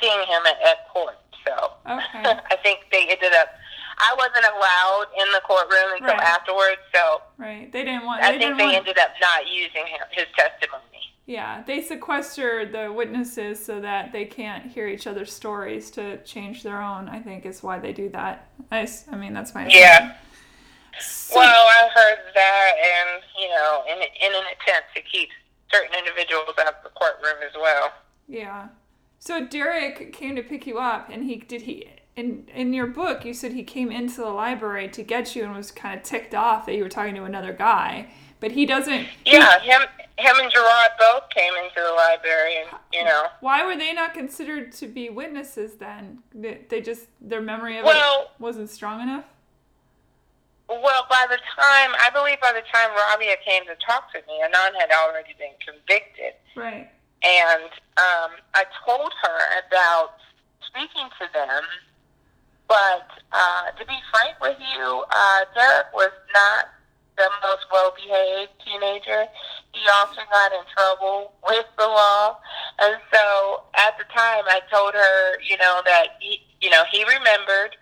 [0.01, 1.17] seeing him at, at court.
[1.47, 1.55] So
[1.87, 2.25] Okay.
[2.53, 3.49] I think they ended up.
[4.01, 6.23] I wasn't allowed in the courtroom until Right.
[6.23, 7.67] afterwards, so right.
[7.73, 8.23] They didn't want.
[8.23, 8.77] I They think they want.
[8.77, 11.13] ended up not using him, his testimony.
[11.29, 16.63] Yeah, they sequester the witnesses so that they can't hear each other's stories to change
[16.63, 17.07] their own.
[17.11, 18.49] I think is why they do that.
[18.73, 20.15] I, I mean, that's my Yeah.
[20.99, 25.29] So- Well, I heard that, and you know, in in an attempt to keep
[25.71, 27.93] certain individuals out of the courtroom as well.
[28.27, 28.69] Yeah.
[29.19, 33.27] So Derek came to pick you up, and he did he in in your book
[33.27, 36.35] you said he came into the library to get you and was kind of ticked
[36.35, 38.09] off that you were talking to another guy,
[38.41, 39.07] but he doesn't.
[39.27, 39.83] Yeah, him
[40.19, 43.27] him and Gerard both came into the library, and you know.
[43.41, 46.19] Why were they not considered to be witnesses then?
[46.35, 49.25] They, they just their memory of Well- it wasn't strong enough.
[50.69, 54.43] Well, by the time I believe by the time Rabia came to talk to me,
[54.45, 56.91] Adnan had already been convicted, Right.
[57.25, 60.17] and um, I told her about
[60.67, 61.63] speaking to them.
[62.69, 66.67] But uh, to be frank with you, uh, Derek was not
[67.19, 69.27] the most well-behaved teenager.
[69.75, 72.39] He also got in trouble with the law,
[72.79, 77.05] and so at the time, I told her, you know, that he, you know, he
[77.05, 77.77] remembered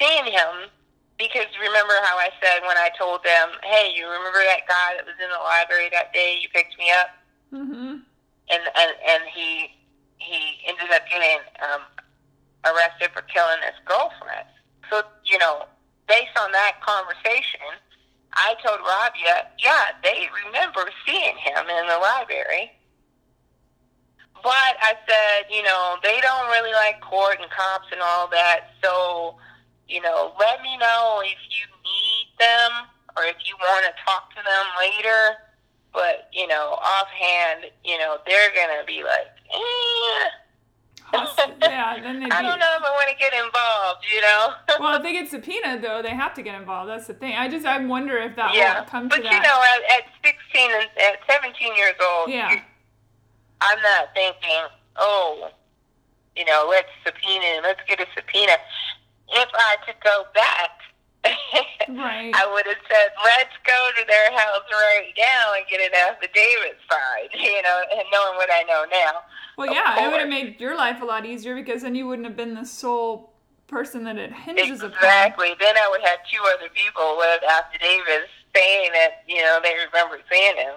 [0.00, 0.72] seeing him
[1.18, 5.06] because remember how I said when I told them, "Hey, you remember that guy that
[5.06, 6.38] was in the library that day?
[6.40, 7.08] You picked me up."
[7.52, 8.02] Mm-hmm.
[8.50, 9.70] and and and he
[10.18, 11.82] he ended up getting um,
[12.64, 14.48] arrested for killing his girlfriend.
[14.90, 15.64] So you know,
[16.08, 17.80] based on that conversation,
[18.36, 22.72] I told Rabia, yeah, they remember seeing him in the library.
[24.42, 28.76] But I said, you know, they don't really like court and cops and all that.
[28.84, 29.36] So,
[29.88, 32.70] you know, let me know if you need them
[33.16, 35.36] or if you want to talk to them later.
[35.92, 40.28] But, you know, offhand, you know, they're going to be like, eh.
[41.62, 44.52] Yeah, then they'd I don't know if I want to get involved, you know?
[44.80, 46.90] Well, if they get subpoenaed, though, they have to get involved.
[46.90, 47.34] That's the thing.
[47.34, 48.80] I just I wonder if that yeah.
[48.80, 49.32] will come but, to that.
[49.32, 52.60] you know, at, at 16 and at 17 years old, yeah.
[53.60, 55.50] I'm not thinking, oh,
[56.36, 58.52] you know, let's subpoena, let's get a subpoena.
[59.28, 60.70] If I could go back,
[61.88, 62.34] Right.
[62.34, 66.78] I would have said, let's go to their house right now and get an affidavit
[66.90, 69.22] signed, you know, and knowing what I know now.
[69.56, 72.26] Well, yeah, it would have made your life a lot easier because then you wouldn't
[72.26, 73.32] have been the sole
[73.66, 74.92] person that it hinges upon.
[74.92, 75.54] Exactly.
[75.58, 80.20] Then I would have two other people with affidavits saying that, you know, they remember
[80.30, 80.74] seeing him.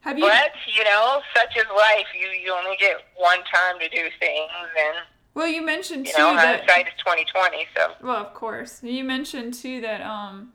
[0.00, 0.24] Have you?
[0.24, 2.06] But, you know, such is life.
[2.18, 4.96] You you only get one time to do things and
[5.34, 6.60] Well, you mentioned you too know, that.
[6.60, 8.82] hindsight is twenty twenty, so Well, of course.
[8.82, 10.52] You mentioned too that, um,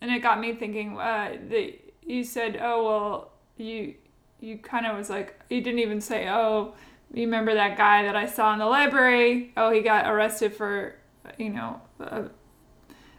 [0.00, 0.98] and it got me thinking.
[0.98, 1.72] Uh, that
[2.06, 3.94] you said, "Oh well," you
[4.40, 6.74] you kind of was like, you didn't even say, "Oh,
[7.12, 9.52] you remember that guy that I saw in the library?
[9.56, 10.96] Oh, he got arrested for,
[11.38, 12.24] you know, uh,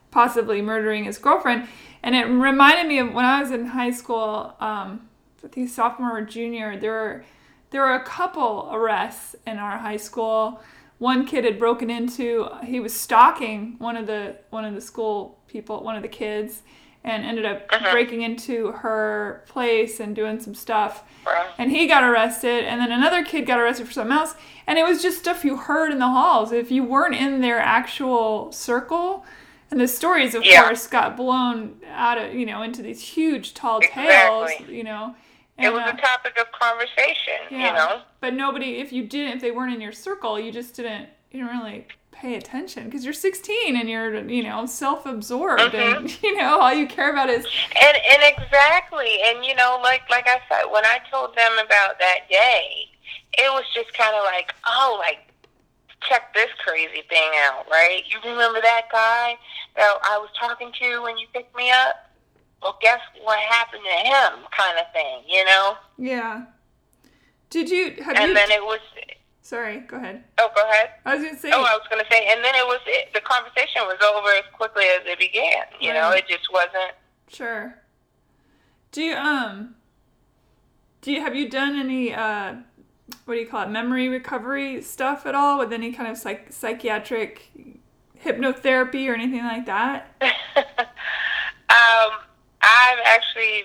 [0.09, 1.67] possibly murdering his girlfriend."
[2.03, 4.55] And it reminded me of when I was in high school.
[4.59, 5.07] Um,
[5.43, 6.77] I sophomore or junior.
[6.77, 7.25] There were
[7.71, 10.61] there were a couple arrests in our high school.
[10.99, 15.39] One kid had broken into he was stalking one of the one of the school
[15.47, 16.61] people, one of the kids,
[17.03, 21.03] and ended up breaking into her place and doing some stuff.
[21.57, 24.35] And he got arrested, and then another kid got arrested for something else.
[24.67, 26.51] And it was just stuff you heard in the halls.
[26.51, 29.25] If you weren't in their actual circle,
[29.71, 30.63] and the stories, of Yeah.
[30.63, 34.03] course, got blown out of you know into these huge tall Exactly.
[34.05, 34.51] tales.
[34.69, 35.15] You know,
[35.57, 37.67] it was uh, a topic of conversation, yeah.
[37.67, 38.01] you know.
[38.19, 41.39] But nobody, if you didn't, if they weren't in your circle, you just didn't, you
[41.43, 41.87] didn't really
[42.21, 45.97] pay attention because you're 16 and you're, you know, self-absorbed mm-hmm.
[46.05, 50.03] and you know all you care about is And and exactly, and you know, like
[50.09, 52.85] like I said, when I told them about that day,
[53.37, 55.19] it was just kind of like, oh, like
[56.07, 58.01] check this crazy thing out, right?
[58.07, 59.37] You remember that guy
[59.75, 62.09] that I was talking to when you picked me up?
[62.61, 65.75] Well, guess what happened to him, kind of thing, you know.
[65.97, 66.45] yeah.
[67.49, 68.33] Did you have And you?
[68.33, 68.79] then it was,
[69.41, 70.23] sorry, go ahead.
[70.37, 70.89] oh, go ahead.
[71.05, 71.51] I was gonna say.
[71.53, 74.29] Oh, I was going to say, and then it was it, the conversation was over
[74.29, 75.65] as quickly as it began.
[75.79, 76.93] You know, it just wasn't.
[77.27, 77.75] Sure.
[78.91, 79.75] Do you um?
[81.01, 82.55] Do you have you done any uh?
[83.25, 83.69] What do you call it?
[83.69, 87.51] Memory recovery stuff at all with any kind of psych- psychiatric
[88.23, 90.15] hypnotherapy or anything like that?
[90.21, 92.11] um,
[92.61, 93.63] I've actually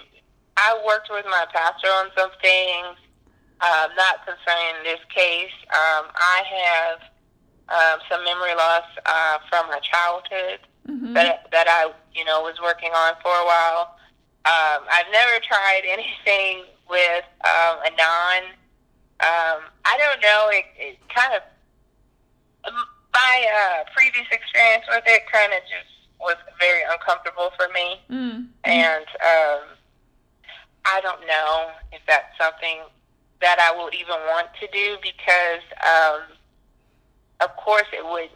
[0.56, 2.96] I worked with my pastor on some things,
[3.60, 5.52] uh, not concerning this case.
[5.72, 6.98] Um, I have
[7.68, 12.54] um, some memory loss uh, from my childhood hmm that that I you know was
[12.62, 13.96] working on for a while.
[14.46, 18.42] Um, I've never tried anything with um, a non.
[19.18, 20.48] Um, I don't know.
[20.52, 21.42] It, it kind of
[22.68, 22.74] um,
[23.12, 25.90] my uh, previous experience with it kind of just
[26.20, 28.46] was very uncomfortable for me, Mm.
[28.64, 29.62] and um,
[30.84, 32.80] I don't know if that's something
[33.40, 36.20] that I will even want to do because, um,
[37.40, 38.30] of course, it wouldn't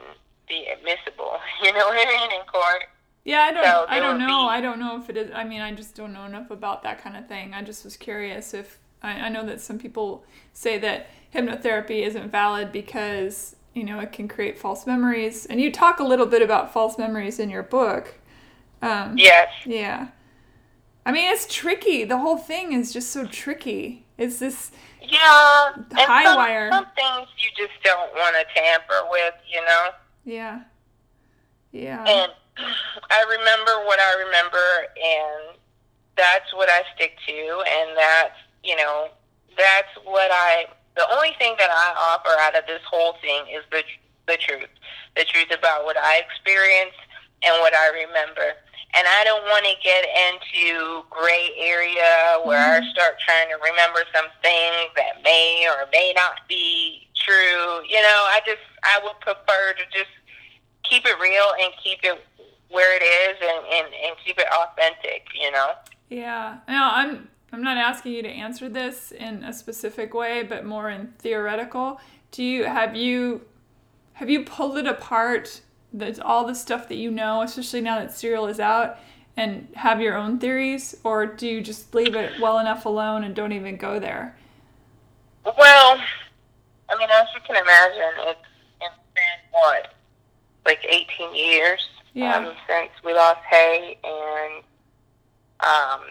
[0.48, 1.38] be admissible.
[1.62, 2.84] You know what I mean in court.
[3.24, 3.64] Yeah, I don't.
[3.64, 4.26] So I don't know.
[4.46, 5.30] be- I don't know if it is.
[5.34, 7.53] I mean, I just don't know enough about that kind of thing.
[7.53, 10.24] I just was curious if I, I know that some people
[10.55, 15.70] say that hypnotherapy isn't valid because you know it can create false memories, and you
[15.70, 18.14] talk a little bit about false memories in your book.
[18.82, 19.48] Um, Yes.
[19.66, 20.09] Yeah.
[21.05, 22.05] I mean, it's tricky.
[22.05, 24.07] The whole thing is just so tricky.
[24.16, 24.70] It's this
[25.03, 26.70] Yeah, and High some, wire.
[26.70, 29.88] some things you just don't want to tamper with, you know.
[30.24, 30.61] yeah.
[31.72, 32.03] Yeah.
[32.05, 32.32] And
[33.11, 34.66] I remember what I remember,
[34.98, 35.57] and
[36.16, 38.34] that's what I stick to, and that's
[38.64, 39.09] you know
[39.57, 40.66] that's what I.
[40.96, 43.82] The only thing that I offer out of this whole thing is the
[44.26, 44.68] the truth,
[45.16, 46.98] the truth about what I experienced
[47.44, 48.55] and what I remember.
[48.93, 52.91] And I don't want to get into gray area where I mm-hmm.
[52.91, 57.86] start trying to remember some things that may or may not be true.
[57.86, 60.11] You know, I just I would prefer to just
[60.82, 62.18] keep it real and keep it
[62.68, 65.72] where it is and, and, and keep it authentic, you know?
[66.09, 66.59] Yeah.
[66.68, 70.88] Now, I'm I'm not asking you to answer this in a specific way, but more
[70.88, 72.01] in theoretical.
[72.30, 73.43] Do you have you
[74.14, 75.61] have you pulled it apart?
[75.93, 78.99] That's all the stuff that you know, especially now that Serial is out,
[79.36, 83.34] and have your own theories, or do you just leave it well enough alone and
[83.34, 84.36] don't even go there?
[85.45, 86.01] Well,
[86.91, 88.41] I mean, as you can imagine, it's,
[88.82, 89.95] it's been, what,
[90.66, 92.36] like 18 years Yeah.
[92.36, 94.62] um, since we lost Hae, and,
[95.61, 96.11] um,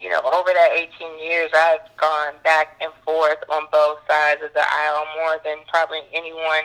[0.00, 4.52] you know, over that 18 years, I've gone back and forth on both sides of
[4.54, 6.64] the aisle more than probably anyone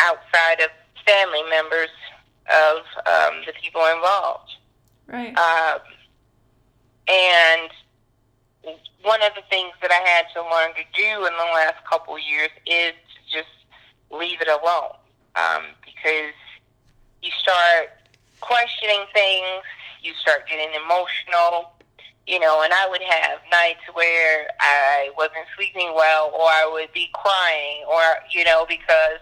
[0.00, 0.70] outside of
[1.08, 1.88] family members
[2.52, 4.52] of um, the people involved.
[5.06, 5.36] Right.
[5.36, 5.80] Um,
[7.08, 7.70] and
[9.02, 12.14] one of the things that I had to learn to do in the last couple
[12.14, 13.54] of years is to just
[14.10, 14.92] leave it alone.
[15.36, 16.34] Um, because
[17.22, 17.90] you start
[18.40, 19.64] questioning things,
[20.02, 21.72] you start getting emotional,
[22.26, 26.92] you know, and I would have nights where I wasn't sleeping well or I would
[26.92, 29.20] be crying or, you know, because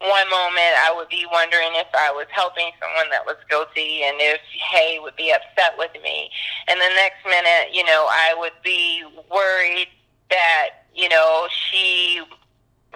[0.00, 4.16] one moment I would be wondering if I was helping someone that was guilty and
[4.18, 6.30] if Hae would be upset with me.
[6.68, 9.88] And the next minute, you know, I would be worried
[10.30, 12.22] that, you know, she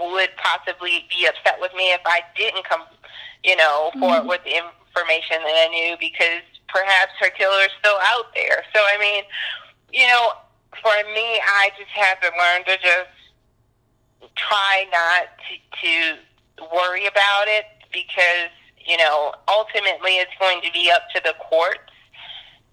[0.01, 2.83] would possibly be upset with me if I didn't come,
[3.45, 4.29] you know, forward mm-hmm.
[4.29, 6.41] with the information that I knew because
[6.73, 8.65] perhaps her killer is still out there.
[8.73, 9.25] So, I mean,
[9.93, 10.41] you know,
[10.81, 13.13] for me, I just had to learn to just
[14.37, 16.19] try not to, to
[16.73, 18.51] worry about it because,
[18.85, 21.79] you know, ultimately it's going to be up to the courts.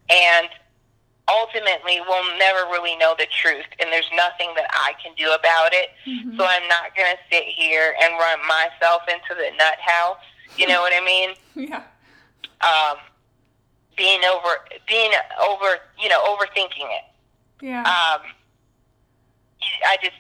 [0.09, 0.49] And
[1.29, 5.73] ultimately we'll never really know the truth and there's nothing that I can do about
[5.73, 5.89] it.
[6.05, 6.37] Mhm.
[6.37, 10.17] So I'm not going to sit here and run myself into the nut house.
[10.57, 11.35] You know what I mean?
[11.55, 11.83] yeah.
[12.61, 12.97] Um,
[13.95, 14.49] being over,
[14.87, 15.11] being
[15.41, 17.03] over, you know, overthinking it.
[17.61, 17.79] Yeah.
[17.81, 18.21] Um,
[19.87, 20.15] I just,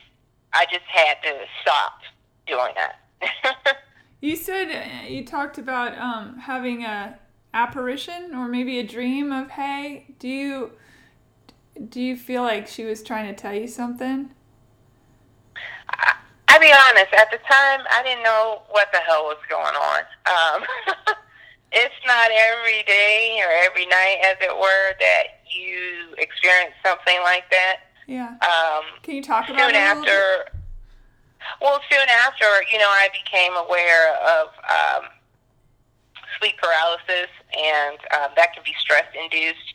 [0.53, 1.99] I just had to stop
[2.47, 2.99] doing that.
[4.21, 7.17] You said uh, you talked about um, having a
[7.53, 10.05] apparition or maybe a dream of Hae.
[10.19, 10.71] Do you
[11.89, 14.29] do you feel like she was trying to tell you something?
[15.89, 16.15] I,
[16.49, 17.11] I'll be honest.
[17.13, 20.01] At the time, I didn't know what the hell was going on.
[20.27, 20.67] Um,
[21.71, 27.49] it's not every day or every night, as it were, that you experience something like
[27.49, 27.77] that.
[28.07, 28.35] Yeah.
[28.41, 29.79] Um, Can you talk about soon it?
[29.79, 30.45] after,
[31.61, 35.09] well, soon after, you know, I became aware of um,
[36.39, 39.73] sleep paralysis, and um, that can be stress induced.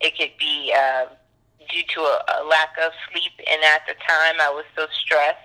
[0.00, 1.06] It could be uh,
[1.70, 5.40] due to a, a lack of sleep, and at the time, I was so stressed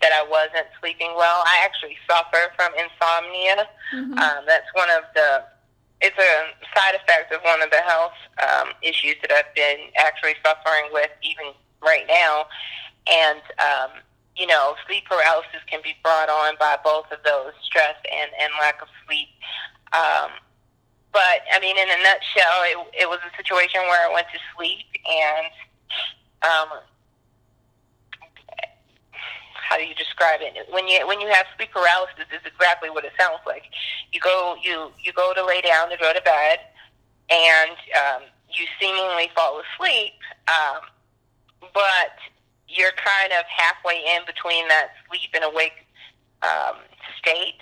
[0.00, 1.42] that I wasn't sleeping well.
[1.46, 3.68] I actually suffer from insomnia.
[3.94, 4.18] Mhm.
[4.18, 5.44] Um, that's one of the
[6.00, 6.32] it's a
[6.76, 8.12] side effect of one of the health
[8.42, 12.44] um, issues that I've been actually suffering with even right now.
[13.08, 13.90] And um,
[14.36, 18.52] you know, sleep paralysis can be brought on by both of those stress and, and
[18.60, 19.28] lack of sleep.
[19.92, 20.30] Um,
[21.12, 24.40] but I mean, in a nutshell, it, it was a situation where I went to
[24.56, 25.52] sleep and
[26.42, 26.82] um,
[29.64, 30.54] how do you describe it?
[30.70, 33.64] When you when you have sleep paralysis, is exactly what it sounds like.
[34.12, 36.58] You go you you go to lay down to go to bed,
[37.30, 38.22] and um,
[38.52, 40.14] you seemingly fall asleep,
[40.46, 40.82] um,
[41.72, 42.14] but
[42.74, 45.72] you're kind of halfway in between that sleep and awake
[46.42, 46.76] um,
[47.18, 47.60] state,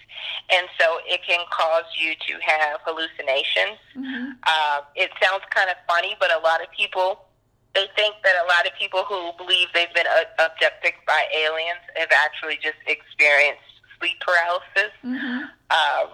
[0.51, 3.79] and so it can cause you to have hallucinations.
[3.95, 4.37] Mhm.
[4.43, 7.29] Uh, it sounds kind of funny, but a lot of people
[7.75, 11.81] they think that a lot of people who believe they've been uh, abducted by aliens
[11.97, 13.65] have actually just experienced
[13.99, 14.93] sleep paralysis.
[15.03, 15.49] Mhm.
[15.71, 16.07] Um,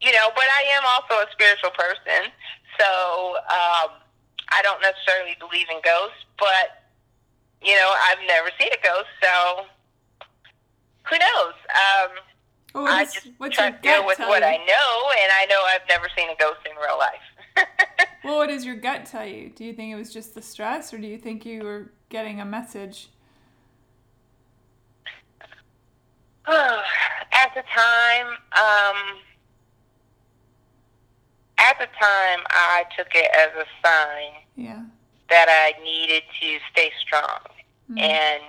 [0.00, 2.30] you know, but I am also a spiritual person,
[2.78, 3.90] so um,
[4.52, 6.79] I don't necessarily believe in ghosts, but
[7.62, 9.64] you know, I've never seen a ghost, so
[11.08, 11.54] who knows?
[11.68, 12.10] Um,
[12.72, 14.48] Oh, I just try to deal with what you?
[14.48, 17.66] I know, and I know I've never seen a ghost in real life.
[18.24, 19.50] well, what does your gut tell you?
[19.50, 22.40] Do you think it was just the stress, or do you think you were getting
[22.40, 23.08] a message?
[26.46, 29.18] at the time, um,
[31.58, 34.82] at the time, I took it as a sign Yeah.
[35.30, 37.40] That I needed to stay strong
[37.90, 37.98] Mhm.
[38.00, 38.42] and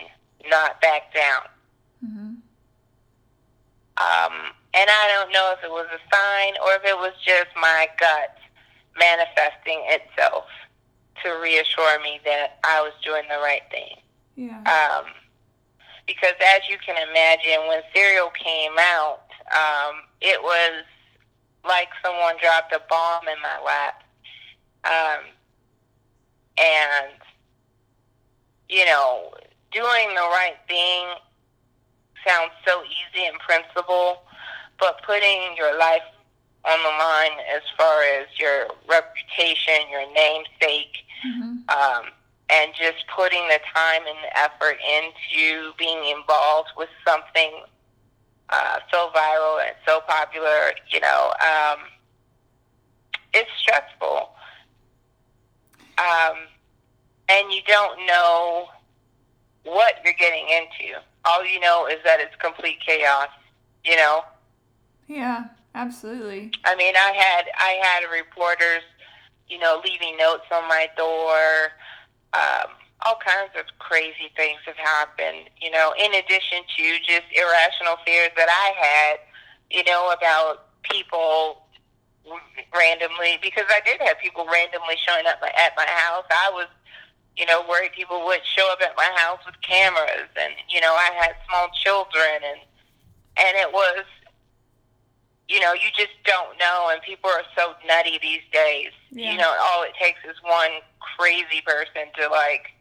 [0.50, 1.48] not back down.
[2.04, 2.42] Mhm.
[3.98, 7.56] Um, and I don't know if it was a sign or if it was just
[7.56, 8.38] my gut
[8.98, 10.48] manifesting itself
[11.24, 14.02] to reassure me that I was doing the right thing.
[14.36, 14.58] Yeah.
[14.64, 15.14] Um,
[16.08, 19.22] because as you can imagine, when Serial came out,
[19.54, 20.84] um, it was
[21.64, 24.04] like someone dropped a bomb in my lap.
[24.84, 25.26] Um,
[26.62, 27.12] and,
[28.70, 29.34] you know,
[29.72, 31.08] doing the right thing
[32.28, 34.22] sounds so easy in principle,
[34.80, 36.04] but putting your life
[36.66, 41.70] on the line as far as your reputation, your namesake, Mhm.
[41.70, 42.12] um,
[42.50, 47.64] and just putting the time and the effort into being involved with something
[48.50, 51.90] uh, so viral and so popular, you know, um,
[53.34, 54.36] it's stressful.
[56.02, 56.38] Um,
[57.30, 58.68] and you don't know
[59.64, 61.00] what you're getting into.
[61.24, 63.30] All you know is that it's complete chaos,
[63.86, 64.24] you know?
[65.08, 65.46] Yeah.
[65.74, 66.52] Absolutely.
[66.66, 68.84] I mean, I had I had reporters,
[69.48, 71.72] you know, leaving notes on my door.
[72.34, 75.50] Um, all kinds of crazy things have happened.
[75.62, 79.20] You know, in addition to just irrational fears that I had,
[79.70, 81.64] you know, about people
[82.74, 86.26] randomly because I did have people randomly showing up at my house.
[86.30, 86.68] I was,
[87.36, 90.94] you know, worried people would show up at my house with cameras, and you know,
[90.94, 92.62] I had small children, and
[93.38, 94.06] and it was
[95.52, 98.92] you know, you just don't know, and people are so nutty these days.
[99.12, 99.34] Yeah.
[99.34, 100.80] You know, all it takes is one
[101.18, 102.72] crazy person to like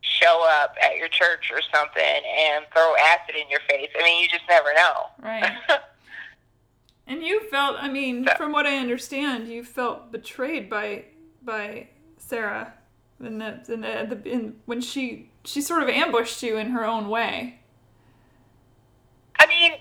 [0.00, 3.88] show up at your church or something and throw acid in your face.
[3.96, 5.06] I mean, you just never know.
[5.22, 5.52] Right.
[7.12, 11.04] And you felt, I mean, So- from what I understand, you felt betrayed by
[11.42, 12.72] by Sarah
[13.20, 16.84] in the in the, the in, when she she sort of ambushed you in her
[16.86, 17.58] own way.
[19.38, 19.72] I mean,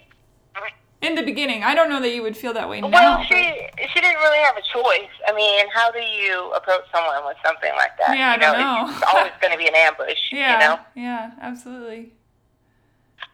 [1.01, 2.89] In the beginning, I don't know that you would feel that way now.
[2.89, 5.09] well, she she didn't really have a choice.
[5.27, 8.17] I mean, how do you approach someone with something like that?
[8.17, 8.89] Yeah, I you know, don't know.
[8.89, 10.19] It's, it's always going to be an ambush.
[10.31, 10.79] yeah, You know.
[10.95, 12.13] yeah, absolutely.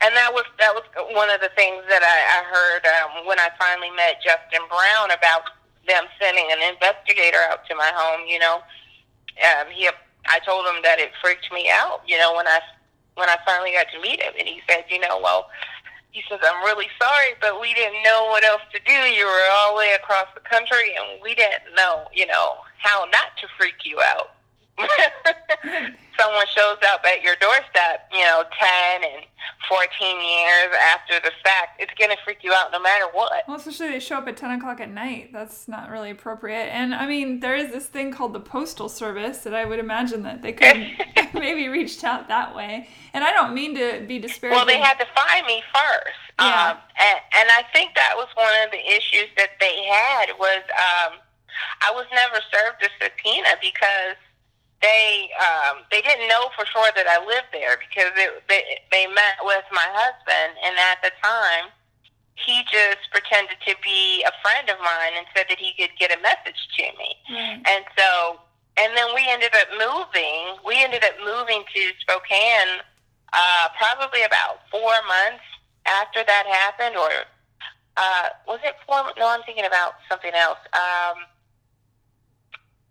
[0.02, 0.86] And that was that was
[1.18, 5.10] one of the things that I, I heard um, when I finally met Justin Brown
[5.10, 5.50] about
[5.90, 8.28] them sending an investigator out to my home.
[8.30, 8.62] You know,
[9.42, 9.90] um, he
[10.28, 12.06] I told him that it freaked me out.
[12.06, 12.62] You know, when I
[13.16, 15.50] when I finally got to meet him, and he said, you know, well,
[16.12, 19.00] he says I'm really sorry, but we didn't know what else to do.
[19.10, 23.06] You were all the way across the country, and we didn't know, you know, how
[23.12, 24.38] not to freak you out.
[26.20, 29.26] Someone shows up at your doorstep, you know, 10 and
[29.70, 33.44] 14 years after the fact, it's going to freak you out no matter what.
[33.48, 35.32] Well, especially they show up at 10 o'clock at night.
[35.34, 36.68] That's not really appropriate.
[36.74, 40.24] And I mean, there is this thing called the Postal Service that I would imagine
[40.24, 40.88] that they could
[41.34, 42.88] maybe reached out that way.
[43.14, 44.58] And I don't mean to be disparaging.
[44.58, 46.18] Well, they had to find me first.
[46.40, 46.72] Yeah.
[46.72, 50.62] Um, and, and I think that was one of the issues that they had was
[50.70, 51.20] um,
[51.82, 54.18] I was never served a subpoena because
[54.82, 58.62] they um, they didn't know for sure that I lived there because it, they
[58.92, 61.74] they met with my husband and at the time
[62.38, 66.14] he just pretended to be a friend of mine and said that he could get
[66.14, 67.10] a message to me.
[67.34, 67.62] Right.
[67.66, 68.38] And so,
[68.78, 70.62] and then we ended up moving.
[70.62, 72.86] We ended up moving to Spokane
[73.34, 75.44] uh, probably about four months
[75.86, 77.10] after that happened, or
[77.98, 79.02] uh, was it four?
[79.18, 80.62] No, I'm thinking about something else.
[80.74, 81.26] Um,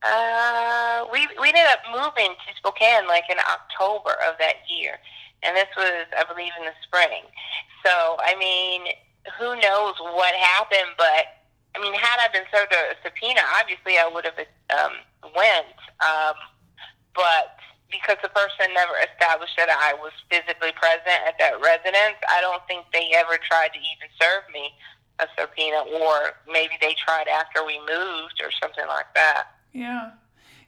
[0.02, 4.98] uh, we we ended up moving to Spokane like in October of that year,
[5.42, 7.24] and this was, I believe, in the spring.
[7.84, 8.92] So, I mean,
[9.38, 10.94] who knows what happened?
[10.98, 14.38] But I mean, had I been served a subpoena, obviously I would have
[14.72, 14.92] um,
[15.34, 15.76] went.
[16.00, 16.36] Um,
[17.14, 17.56] but
[17.90, 22.60] because the person never established that I was physically present at that residence, I don't
[22.68, 24.74] think they ever tried to even serve me
[25.18, 29.55] a subpoena, or maybe they tried after we moved or something like that.
[29.76, 30.10] Yeah.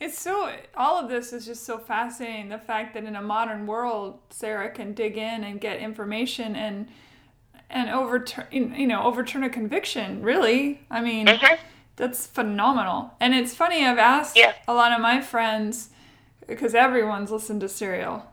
[0.00, 2.50] It's so, all of this is just so fascinating.
[2.50, 6.88] The fact that in a modern world, Sarah can dig in and get information and,
[7.70, 10.80] and overturn, you know, overturn a conviction, really.
[10.90, 11.58] I mean, Mhm.
[11.96, 13.14] that's phenomenal.
[13.18, 14.52] And it's funny, I've asked Yeah.
[14.68, 15.90] a lot of my friends,
[16.46, 18.24] because everyone's listened to Serial,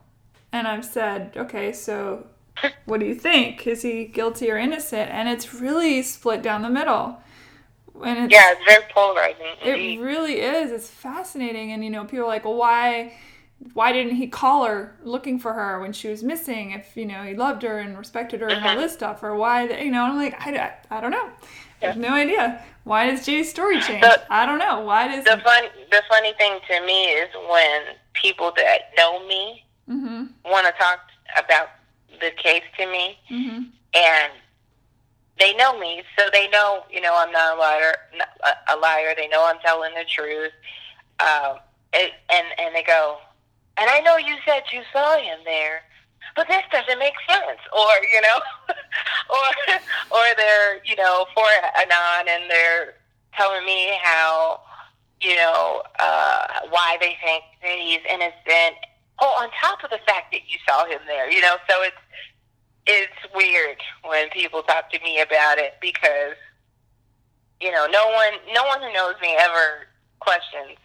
[0.51, 2.27] and I've said, okay, so
[2.85, 3.65] what do you think?
[3.65, 5.09] Is he guilty or innocent?
[5.11, 7.17] And it's really split down the middle.
[8.03, 9.45] And it's, Yeah, it's very polarizing.
[9.63, 10.71] it really is.
[10.71, 11.71] It's fascinating.
[11.71, 13.13] And, you know, people are like, well, why,
[13.73, 16.71] why didn't he call her looking for her when she was missing?
[16.71, 19.67] If, you know, he loved her and respected her and all this stuff, or why,
[19.67, 21.29] the, you know, I'm like, I, I, I don't know.
[21.81, 22.63] I have no idea.
[22.83, 24.01] Why does Jay's story change?
[24.01, 24.81] The- I don't know.
[24.81, 27.81] Why does, the fun the funny thing to me is when
[28.13, 30.99] people that know me mm-hmm, want to talk
[31.37, 31.69] about
[32.21, 34.31] the case to me, mm-hmm, and
[35.39, 37.95] they know me, so they know you know I'm not a liar.
[38.69, 39.13] A liar.
[39.17, 40.51] They know I'm telling the truth.
[41.19, 41.57] Um,
[41.93, 43.17] it, and and they go,
[43.77, 45.81] and I know you said you saw him there,
[46.35, 47.59] but this doesn't make sense.
[47.73, 48.39] Or you know,
[49.29, 49.75] or
[50.11, 51.45] or they're you know for
[51.77, 52.95] Adnan and they're
[53.33, 54.61] telling me how
[55.21, 58.77] you know uh, why they think that he's innocent.
[59.19, 61.95] Oh, on top of the fact that you saw him there, you know, so it's
[62.87, 66.35] it's weird when people talk to me about it because
[67.61, 69.87] you know no one no one who knows me ever
[70.19, 70.77] questions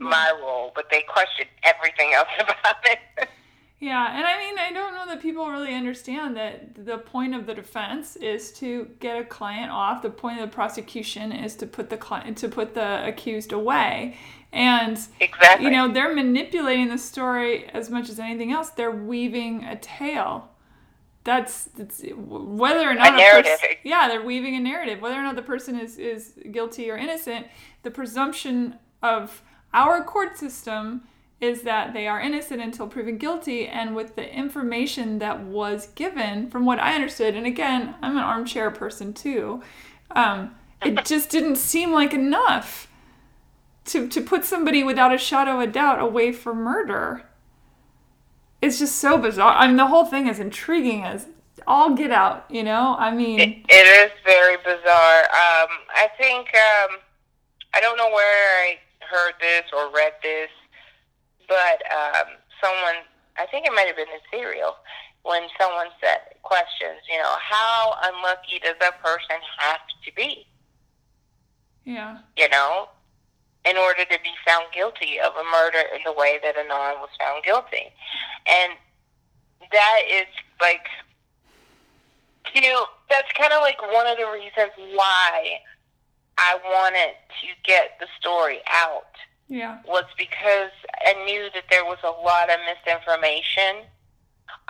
[0.00, 0.10] mm.
[0.10, 3.28] my role, but they question everything else about it.
[3.80, 7.46] Yeah, and I mean, I don't know that people really understand that the point of
[7.46, 10.02] the defense is to get a client off.
[10.02, 14.16] The point of the prosecution is to put the client to put the accused away.
[14.52, 15.64] And exactly.
[15.64, 18.70] you know, they're manipulating the story as much as anything else.
[18.70, 20.51] They're weaving a tale.
[21.24, 23.52] That's, that's whether or not narrative.
[23.60, 25.00] person, yeah, they're weaving a narrative.
[25.00, 27.46] Whether or not the person is is guilty or innocent,
[27.84, 29.42] the presumption of
[29.72, 31.02] our court system
[31.40, 33.66] is that they are innocent until proven guilty.
[33.66, 38.22] And with the information that was given, from what I understood, and again, I'm an
[38.22, 39.62] armchair person too,
[40.12, 40.54] um,
[40.84, 42.88] it just didn't seem like enough
[43.86, 47.24] to, to put somebody without a shadow of a doubt away for murder.
[48.62, 49.54] It's just so bizarre.
[49.54, 51.26] I mean, the whole thing is intriguing as
[51.66, 52.96] all get out, you know?
[52.98, 55.22] I mean, It, it is very bizarre.
[55.24, 56.98] Um, I think um,
[57.74, 60.50] I don't know where I heard this or read this,
[61.48, 62.26] but um,
[62.62, 63.02] someone
[63.36, 64.76] I think it might have been in Serial
[65.24, 67.00] when someone said questions.
[67.10, 70.46] You know, how unlucky does a person have to be?
[71.84, 72.18] yeah.
[72.36, 72.88] You know,
[73.64, 77.10] in order to be found guilty of a murder in the way that Adnan was
[77.18, 77.92] found guilty,
[78.48, 78.72] and
[79.70, 80.26] that is
[80.60, 80.86] like
[82.54, 85.60] you know, that's kind of like one of the reasons why
[86.38, 89.14] I wanted to get the story out
[89.48, 89.78] Yeah.
[89.86, 90.70] was because
[91.06, 93.86] I knew that there was a lot of misinformation.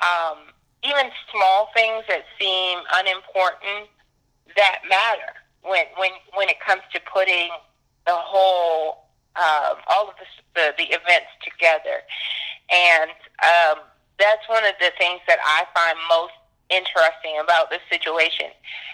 [0.03, 0.53] Um,
[0.85, 3.89] even small things that seem unimportant
[4.57, 5.33] that matter
[5.63, 7.51] when when when it comes to putting
[8.07, 12.03] the whole um, all of the, the the events together,
[12.71, 13.11] and
[13.43, 13.85] um,
[14.19, 16.35] that's one of the things that I find most
[16.71, 18.49] interesting about this situation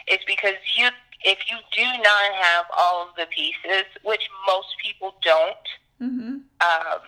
[0.06, 0.88] is because you
[1.24, 5.66] if you do not have all of the pieces, which most people don't,
[6.00, 6.28] Mm-hmm.
[6.60, 7.00] um,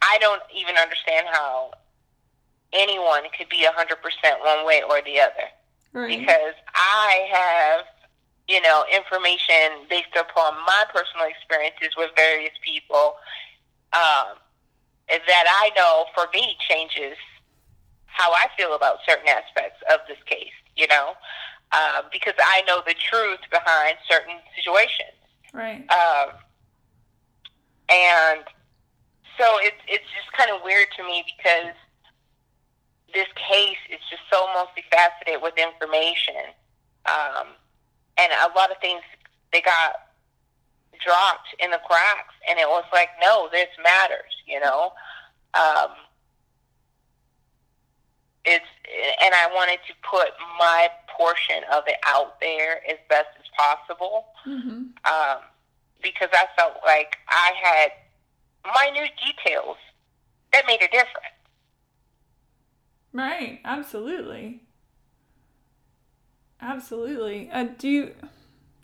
[0.00, 1.72] I don't even understand how
[2.72, 3.96] anyone could be a 100%
[4.44, 5.50] one way or the other.
[5.92, 6.18] Right.
[6.18, 7.86] Because I have,
[8.48, 13.16] you know, information based upon my personal experiences with various people
[13.92, 14.38] um,
[15.08, 17.16] that I know for me changes
[18.06, 21.12] how I feel about certain aspects of this case, you know,
[21.72, 25.18] uh, because I know the truth behind certain situations.
[25.52, 25.84] Right.
[25.90, 26.30] Um,
[27.88, 28.44] and
[29.38, 31.74] so it's it's just kind of weird to me because
[33.14, 36.52] this case is just so multifaceted with information,
[37.06, 37.54] um,
[38.18, 39.02] and a lot of things
[39.52, 39.96] they got
[41.04, 44.92] dropped in the cracks, and it was like, no, this matters, you know.
[45.54, 45.90] Um,
[48.44, 48.64] it's
[49.22, 54.26] and I wanted to put my portion of it out there as best as possible
[54.46, 54.70] Mm-hmm.
[55.04, 55.38] um,
[56.02, 57.90] because I felt like I had
[58.64, 59.76] minute details
[60.52, 61.34] that made a difference.
[63.12, 63.60] Right.
[63.64, 64.60] Absolutely.
[66.60, 67.50] Absolutely.
[67.52, 68.14] Uh, do you?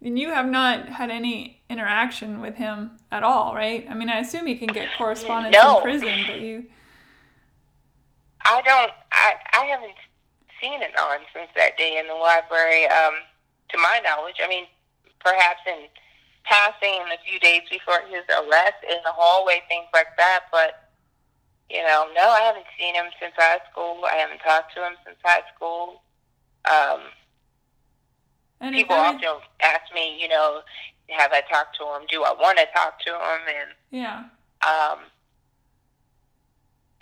[0.05, 3.87] And you have not had any interaction with him at all, right?
[3.89, 5.77] I mean, I assume you can get correspondence No.
[5.77, 6.65] in prison, but you.
[8.45, 8.91] I don't.
[9.13, 9.95] I I haven't
[10.61, 12.87] seen it on since that day in the library.
[12.87, 13.15] Um,
[13.71, 14.67] to my knowledge, I mean,
[15.21, 15.87] perhaps in
[16.45, 20.41] passing in the few days before his arrest in the hallway, things like that.
[20.51, 20.91] But
[21.71, 24.03] you know, no, I haven't seen him since high school.
[24.11, 26.03] I haven't talked to him since high school.
[26.67, 27.01] Um,
[28.63, 30.61] And people every- often ask me, you know,
[31.11, 32.07] have I talked to him?
[32.09, 33.41] Do I want to talk to him?
[33.49, 34.25] And yeah.
[34.67, 35.01] um,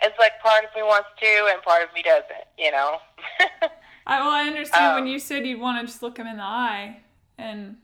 [0.01, 2.47] it's like part of me wants to, and part of me doesn't.
[2.57, 2.97] You know.
[4.07, 6.37] I, well, I understand when Um, you said you'd want to just look him in
[6.37, 6.97] the eye
[7.37, 7.77] and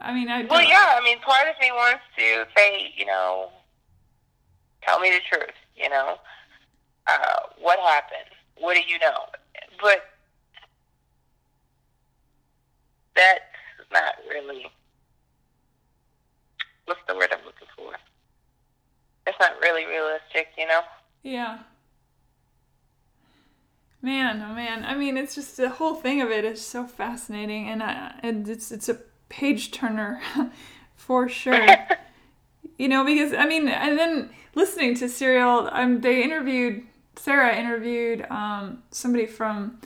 [0.00, 0.44] I mean, I.
[0.44, 0.94] Well, yeah.
[0.98, 3.50] I mean, part of me wants to say, you know,
[4.82, 5.54] tell me the truth.
[5.76, 6.16] You know,
[7.06, 8.30] uh, what happened?
[8.56, 9.26] What do you know?
[9.80, 10.04] But
[13.14, 13.40] that's
[13.92, 14.66] not really.
[16.86, 17.92] What's the word I'm looking for?
[19.24, 20.80] That's not really realistic, you know.
[21.22, 21.58] Yeah.
[24.02, 24.84] Man, oh man.
[24.84, 28.48] I mean, it's just the whole thing of it is so fascinating, and I, and
[28.48, 28.98] it's it's a
[29.28, 30.20] page turner
[30.96, 31.68] for sure.
[32.78, 36.82] you know, because I mean, and then listening to Serial, um, they interviewed
[37.16, 39.78] Sarah interviewed um, somebody from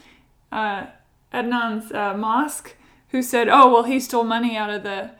[0.52, 0.86] uh,
[1.32, 2.76] Adnan's uh, mosque
[3.14, 5.12] who said, "Oh, well, he stole money out of the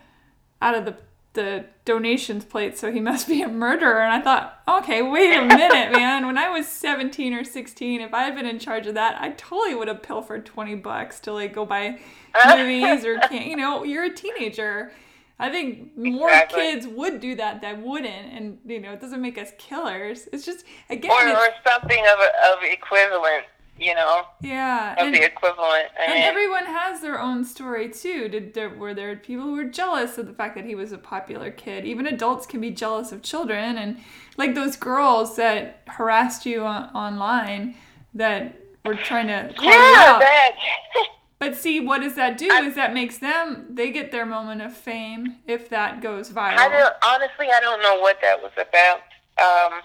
[0.61, 0.97] out of the
[1.35, 5.43] the donations plate, so he must be a murderer." And I thought, "Okay, wait a
[5.43, 6.27] minute, man.
[6.27, 9.31] When I was 17 or 16, if I had been in charge of that, I
[9.31, 12.01] totally would have pilfered 20 bucks to like go buy
[12.49, 14.91] movies or can you know, you're a teenager."
[15.39, 16.63] I think more exactly.
[16.63, 20.29] kids would do that that wouldn't, and you know, it doesn't make us killers.
[20.33, 22.19] It's just again, or, or something of
[22.53, 23.45] of equivalent,
[23.79, 24.27] you know.
[24.41, 25.89] Yeah, of and, the equivalent.
[25.99, 28.29] I and mean, everyone has their own story too.
[28.29, 30.99] Did there were there people who were jealous of the fact that he was a
[30.99, 31.85] popular kid?
[31.85, 33.99] Even adults can be jealous of children, and
[34.37, 37.75] like those girls that harassed you on, online
[38.15, 40.21] that were trying to call yeah, you out.
[40.21, 40.53] That.
[41.41, 42.49] But see, what does that do?
[42.51, 46.57] I, is that makes them they get their moment of fame if that goes viral.
[46.57, 47.49] I don't honestly.
[47.53, 49.01] I don't know what that was about.
[49.37, 49.83] Um,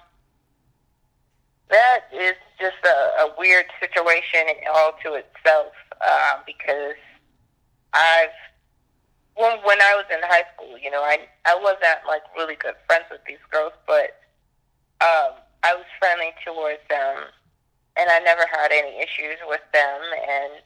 [1.70, 7.00] that is just a, a weird situation all to itself um, because
[7.94, 8.36] I've
[9.36, 12.76] when when I was in high school, you know, I I wasn't like really good
[12.88, 14.20] friends with these girls, but
[15.02, 17.32] um, I was friendly towards them,
[17.98, 20.62] and I never had any issues with them, and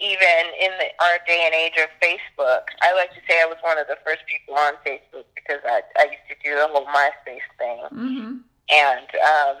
[0.00, 3.58] even in the, our day and age of Facebook, I like to say I was
[3.62, 6.86] one of the first people on Facebook because I, I used to do the whole
[6.86, 7.78] MySpace thing.
[7.92, 8.32] Mm-hmm.
[8.74, 9.56] And, um,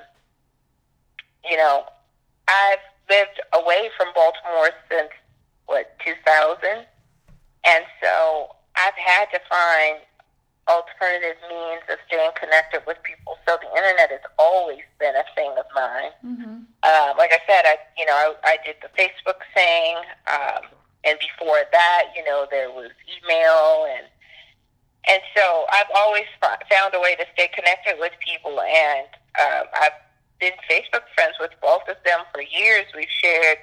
[1.48, 1.84] you know,
[2.48, 5.10] I've lived away from Baltimore since,
[5.66, 6.86] what, 2000?
[7.64, 9.98] And so I've had to find
[10.68, 13.36] alternative means of staying connected with people.
[13.46, 16.12] So the internet has always been a thing of mine.
[16.24, 16.56] Mm-hmm.
[16.82, 19.96] Uh, like I said, I you know I, I did the Facebook thing,
[20.28, 20.72] um,
[21.04, 24.08] and before that, you know, there was email and
[25.06, 29.98] and so I've always found a way to stay connected with people, and um, I've
[30.40, 32.86] been Facebook friends with both of them for years.
[32.94, 33.58] We've shared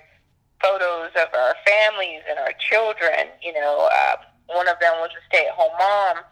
[0.61, 3.27] photos of our families and our children.
[3.41, 4.15] You know, uh,
[4.47, 6.23] one of them was a stay-at-home mom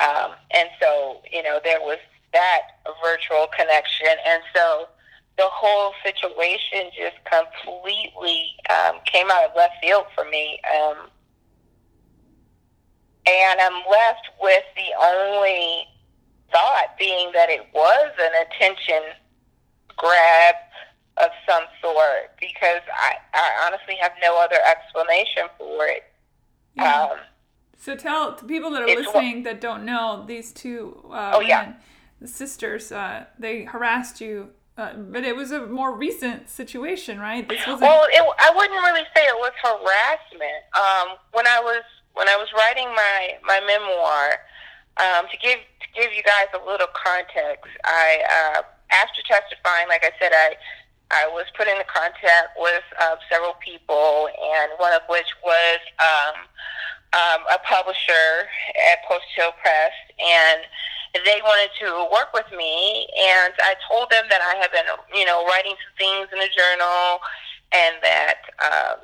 [0.00, 1.98] um, and so, you know, there was
[2.32, 2.62] that
[3.04, 4.08] virtual connection.
[4.26, 4.88] And so
[5.36, 10.58] the whole situation just completely um, came out of left field for me.
[10.74, 11.10] Um,
[13.26, 15.86] and I'm left with the only
[16.50, 19.02] thought being that it was an attention
[20.00, 20.54] grab
[21.22, 26.04] of some sort because I, I honestly have no other explanation for it.
[26.74, 27.02] Yeah.
[27.02, 27.18] Um,
[27.76, 31.48] so tell to people that are listening that don't know these two uh, oh, women,
[31.48, 31.72] yeah.
[32.20, 37.48] the sisters, uh, they harassed you, uh, but it was a more recent situation, right?
[37.48, 40.64] This was well, it, I wouldn't really say it was harassment.
[40.76, 41.82] Um, when I was
[42.14, 44.40] when I was writing my my memoir,
[44.96, 50.04] um, to give to give you guys a little context, I uh, after testifying, like
[50.04, 50.56] I said, I
[51.10, 56.46] I was put into contact with uh, several people, and one of which was um,
[57.12, 58.46] um, a publisher
[58.92, 59.90] at Post Hill Press,
[60.22, 60.62] and
[61.26, 63.10] they wanted to work with me.
[63.18, 66.50] And I told them that I had been, you know, writing some things in a
[66.54, 67.18] journal,
[67.74, 69.02] and that, um,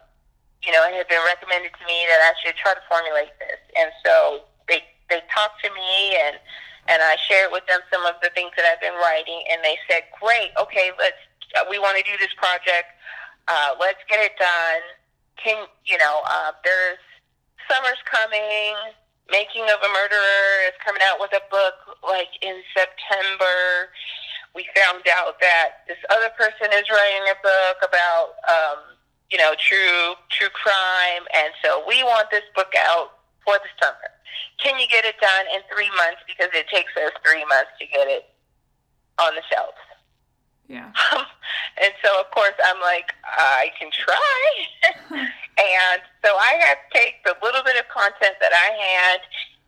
[0.62, 3.58] you know, it had been recommended to me that I should try to formulate this.
[3.74, 6.38] And so they they talked to me, and
[6.88, 9.78] and I shared with them some of the things that I've been writing, and they
[9.88, 11.18] said, "Great, okay, let's
[11.70, 12.94] we want to do this project.
[13.48, 14.82] Uh, let's get it done."
[15.36, 16.22] Can you know?
[16.24, 16.98] Uh, there's
[17.70, 18.74] summer's coming.
[19.28, 23.90] Making of a Murderer is coming out with a book like in September.
[24.54, 28.78] We found out that this other person is writing a book about, um,
[29.28, 34.15] you know, true true crime, and so we want this book out for the summer.
[34.58, 36.22] Can you get it done in three months?
[36.26, 38.26] Because it takes us three months to get it
[39.18, 39.78] on the shelves.
[40.68, 40.90] Yeah.
[41.82, 44.50] and so, of course, I'm like, I can try.
[45.22, 49.20] and so I had to take the little bit of content that I had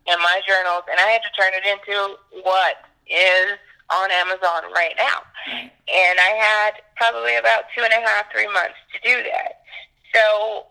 [0.07, 3.57] in my journals and I had to turn it into what is
[3.89, 5.23] on Amazon right now.
[5.53, 9.63] And I had probably about two and a half, three months to do that.
[10.13, 10.65] So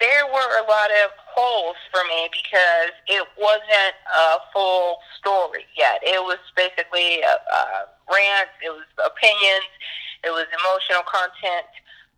[0.00, 6.00] there were a lot of holes for me because it wasn't a full story yet.
[6.02, 7.62] It was basically a, a
[8.12, 9.68] rant, it was opinions,
[10.24, 11.68] it was emotional content,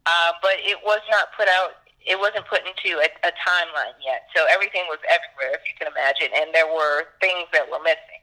[0.07, 1.87] uh, but it was not put out.
[2.03, 5.93] It wasn't put into a, a timeline yet, so everything was everywhere, if you can
[5.93, 8.22] imagine, and there were things that were missing.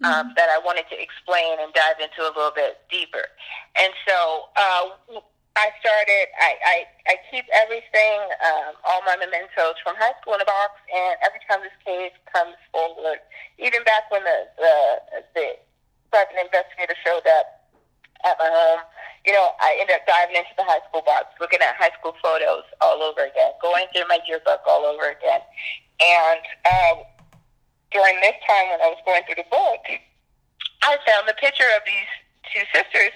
[0.00, 3.28] Um, that I wanted to explain and dive into a little bit deeper.
[3.76, 5.20] And so uh,
[5.60, 6.76] I started, I, I,
[7.12, 11.36] I keep everything, um, all my mementos from high school in a box, and every
[11.44, 13.20] time this case comes forward,
[13.60, 14.74] even back when the, the,
[15.36, 15.46] the
[16.08, 17.68] private investigator showed up
[18.24, 18.88] at my home,
[19.28, 22.16] you know, I ended up diving into the high school box, looking at high school
[22.24, 25.44] photos all over again, going through my yearbook all over again.
[26.00, 26.40] And
[26.72, 26.96] um,
[27.92, 29.84] during this time when I was going through the book,
[30.80, 32.10] I found the picture of these
[32.48, 33.12] two sisters.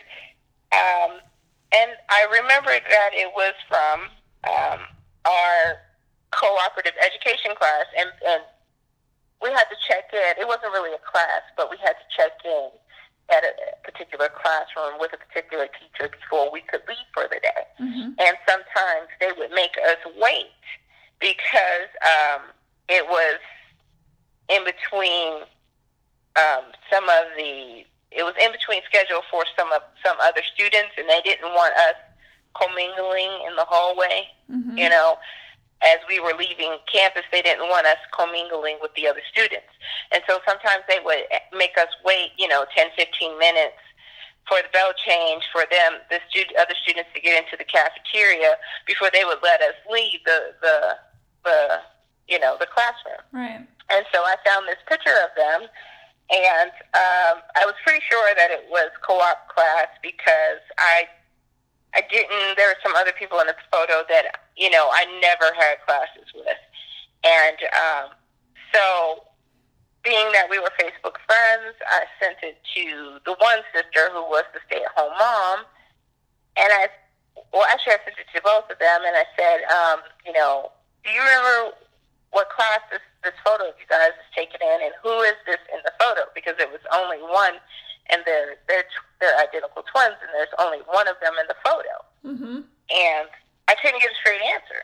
[0.77, 1.25] Um,
[1.75, 4.09] and I remembered that it was from
[4.47, 4.81] um,
[5.25, 5.83] our
[6.31, 7.87] cooperative education class.
[7.99, 8.43] And, and
[9.43, 10.41] we had to check in.
[10.41, 12.71] It wasn't really a class, but we had to check in
[13.31, 17.63] at a particular classroom with a particular teacher before we could leave for the day.
[17.81, 18.21] Mm-hmm.
[18.21, 20.61] And sometimes they would make us wait
[21.21, 22.43] because um,
[22.89, 23.41] it was
[24.51, 25.49] in between
[26.37, 27.85] um, some of the
[28.17, 31.75] it was in between schedule for some of some other students, and they didn't want
[31.75, 31.99] us
[32.55, 34.29] commingling in the hallway.
[34.51, 34.79] Mm-hmm.
[34.79, 35.19] You know,
[35.83, 39.73] as we were leaving campus, they didn't want us commingling with the other students,
[40.13, 42.31] and so sometimes they would make us wait.
[42.39, 43.83] You know, ten, fifteen minutes
[44.49, 48.57] for the bell change for them, the stud- other students to get into the cafeteria
[48.87, 50.77] before they would let us leave the the
[51.45, 51.59] the
[52.29, 53.25] you know the classroom.
[53.33, 53.67] Right.
[53.91, 55.69] And so I found this picture of them,
[56.31, 61.05] and um, I was pretty sure that it was co-op class because I
[61.95, 62.57] I didn't.
[62.57, 66.33] There were some other people in the photo that you know I never had classes
[66.35, 66.59] with,
[67.25, 68.07] and um,
[68.73, 69.25] so
[70.03, 74.45] being that we were Facebook friends, I sent it to the one sister who was
[74.53, 75.65] the stay-at-home mom,
[76.57, 76.89] and I
[77.53, 80.73] well actually I sent it to both of them, and I said, um, you know,
[81.05, 81.77] do you remember
[82.35, 85.63] what class this, this photo of you guys is taken in, and who is this
[85.71, 86.27] in the photo?
[86.35, 87.63] Because it was only one,
[88.11, 88.85] and they're they're
[89.23, 91.95] they're identical twins, and there's only one of them in the photo.
[92.27, 92.59] Mm-hmm.
[92.91, 93.29] And
[93.71, 94.83] I couldn't get a straight answer.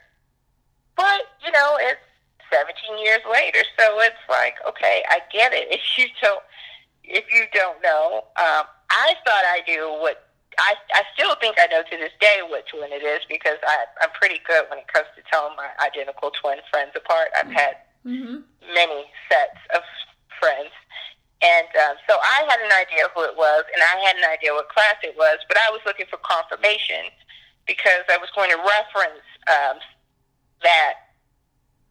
[0.94, 2.00] But you know, it's
[2.54, 5.68] 17 years later, so it's like, okay, I get it.
[5.74, 6.42] If you don't,
[7.02, 11.66] if you don't know, um, I thought I knew what I, I still think I
[11.70, 14.88] know to this day which one it is because I, I'm pretty good when it
[14.88, 17.28] comes to telling my identical twin friends apart.
[17.38, 18.42] I've had mm-hmm.
[18.74, 19.82] many sets of
[20.40, 20.74] friends.
[21.40, 24.52] And um, so I had an idea who it was, and I had an idea
[24.52, 27.08] what class it was, but I was looking for confirmation
[27.64, 29.80] because I was going to reference um,
[30.60, 31.16] that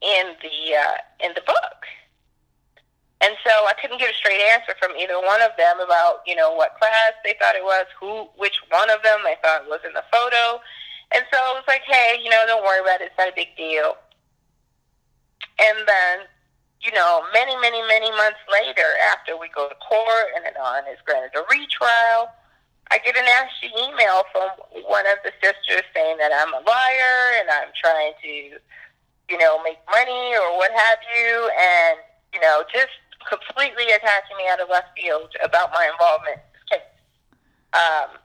[0.02, 1.82] in the uh, in the book.
[3.22, 6.36] And so I couldn't get a straight answer from either one of them about, you
[6.36, 9.84] know, what class they thought it was, who, which one of them they thought was
[9.84, 10.64] in the photo.
[11.12, 13.12] And so I was like, hey, you know, don't worry about it.
[13.12, 14.00] It's not a big deal.
[15.60, 16.32] And then,
[16.80, 20.88] you know, many, many, many months later, after we go to court and then on
[20.88, 22.32] is granted a retrial,
[22.88, 24.50] I get a nasty email from
[24.88, 28.34] one of the sisters saying that I'm a liar and I'm trying to,
[29.28, 31.52] you know, make money or what have you.
[31.60, 32.00] And,
[32.34, 32.96] you know, just
[33.28, 36.94] completely attacking me out of left field about my involvement in this case.
[37.74, 38.18] Um,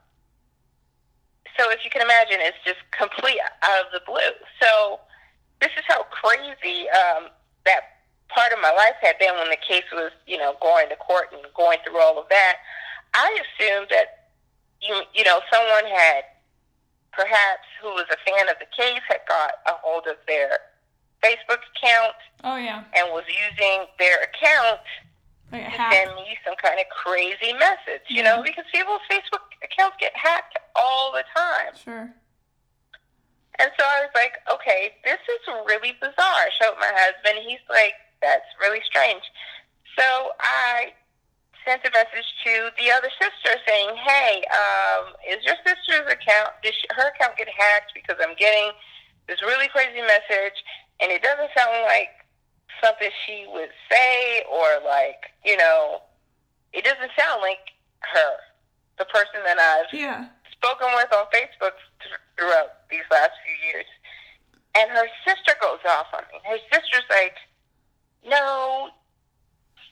[1.57, 4.35] so as you can imagine, it's just complete out of the blue.
[4.61, 4.99] So
[5.61, 7.31] this is how crazy um,
[7.65, 10.95] that part of my life had been when the case was, you know, going to
[10.97, 12.57] court and going through all of that.
[13.13, 14.31] I assumed that
[14.81, 16.23] you, you know, someone had
[17.11, 20.59] perhaps who was a fan of the case had got a hold of their
[21.25, 22.17] Facebook account.
[22.43, 22.85] Oh yeah.
[22.93, 24.85] And was using their account
[25.51, 28.05] like to send me some kind of crazy message.
[28.09, 31.73] You know, because people's Facebook accounts get hacked all the time.
[31.73, 32.13] Sure.
[33.57, 36.43] And so I was like, okay, this is really bizarre.
[36.43, 37.39] I showed my husband.
[37.47, 39.23] He's like, that's really strange.
[39.97, 40.91] So I
[41.63, 46.73] sent a message to the other sister saying, hey, um, is your sister's account, did
[46.75, 48.71] she, her account get hacked because I'm getting
[49.27, 50.57] this really crazy message
[51.01, 52.09] and it doesn't sound like
[52.83, 56.01] something she would say or like you know
[56.73, 57.71] it doesn't sound like
[58.01, 58.35] her
[58.97, 60.27] the person that i've yeah.
[60.51, 61.75] spoken with on facebook
[62.37, 63.87] throughout these last few years.
[64.75, 66.39] And her sister goes off on me.
[66.43, 67.35] Her sister's like
[68.27, 68.89] no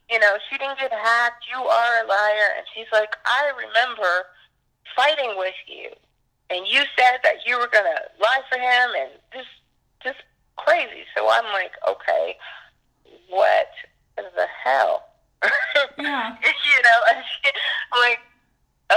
[0.10, 1.46] you know she didn't get hacked.
[1.50, 2.50] You are a liar.
[2.58, 4.28] And she's like i remember
[4.96, 5.90] fighting with you.
[6.50, 9.54] And you said that you were going to lie for him and just
[10.04, 10.22] just
[10.58, 11.06] crazy.
[11.16, 12.38] So I'm like, okay,
[13.30, 13.68] what
[14.16, 15.06] the hell?
[15.98, 16.36] Yeah.
[16.42, 17.00] you know,
[17.94, 18.20] I'm like,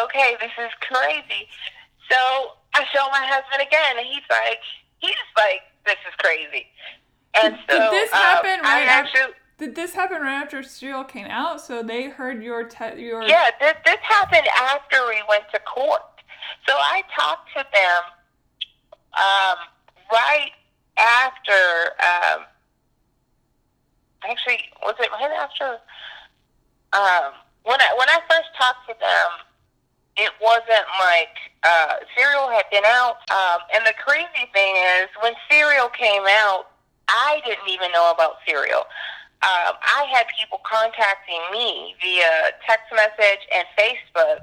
[0.05, 1.49] okay, this is crazy.
[2.11, 2.17] So
[2.75, 4.59] I show my husband again, and he's like,
[4.99, 6.67] he's like, this is crazy.
[7.41, 9.19] And so Did this um, happen right after?
[9.19, 11.61] actually, Did this happen right after Serial came out?
[11.61, 16.03] So they heard your te- your yeah, this this happened after we went to court.
[16.67, 18.03] So I talked to them
[19.15, 19.59] um,
[20.13, 20.51] right
[20.99, 21.93] after.
[22.01, 22.45] Um,
[24.29, 25.79] actually, was it right after?
[26.93, 27.33] Um,
[27.65, 29.31] when I when I first talked to them,
[30.17, 33.19] it wasn't like uh, Serial had been out.
[33.31, 36.71] Um, and the crazy thing is, when Serial came out,
[37.09, 38.87] I didn't even know about Serial.
[39.45, 44.41] Um, I had people contacting me via text message and Facebook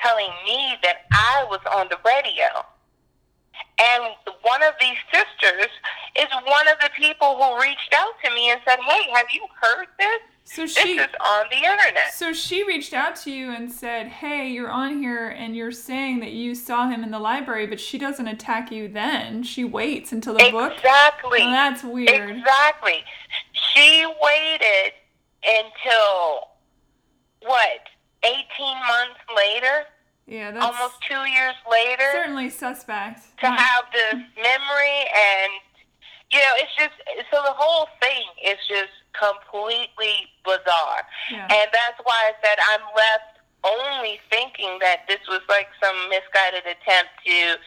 [0.00, 2.64] telling me that I was on the radio.
[3.78, 4.04] And
[4.42, 5.70] one of these sisters
[6.16, 9.46] is one of the people who reached out to me and said, Hey, have you
[9.60, 10.20] heard this?
[10.44, 12.14] so This she is on the internet.
[12.14, 16.20] so she reached out to you and said, "Hey, you're on here and you're saying
[16.20, 19.42] that you saw him in the library, but she doesn't attack you then.
[19.42, 21.40] She waits until the book." Exactly.
[21.40, 22.30] Well, that's weird.
[22.30, 23.02] Exactly.
[23.74, 24.92] She waited
[25.44, 26.48] until
[27.42, 27.80] what?
[28.22, 29.84] Eighteen months later,
[30.26, 33.22] Yeah, that's almost two years later, certainly suspect.
[33.38, 35.52] to have this memory and
[36.30, 36.94] you know, it's just
[37.30, 41.06] so the whole thing is just completely bizarre.
[41.30, 41.46] Yeah.
[41.46, 46.66] And that's why I said I'm left only thinking that this was like some misguided
[46.66, 47.58] attempt to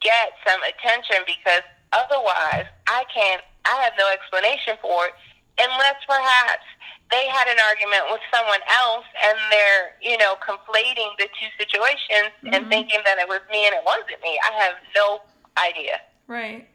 [0.00, 5.14] get some attention because otherwise I can't I have no explanation for it
[5.60, 6.64] unless perhaps
[7.10, 12.32] they had an argument with someone else and they're, you know, conflating the two situations
[12.52, 12.68] and Mhm.
[12.68, 14.38] thinking that it was me and it wasn't me.
[14.42, 15.22] I have no
[15.56, 16.00] idea.
[16.26, 16.68] Right.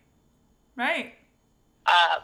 [0.76, 1.14] Right.
[1.86, 2.24] Um,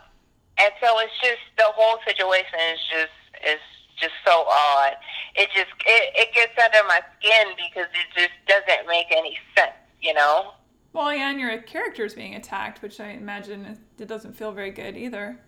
[0.57, 3.59] and so it's just the whole situation is just is
[3.97, 4.97] just so odd.
[5.35, 9.75] It just it, it gets under my skin because it just doesn't make any sense,
[10.01, 10.53] you know.
[10.93, 14.71] Well, yeah, and your character is being attacked, which I imagine it doesn't feel very
[14.71, 15.39] good either.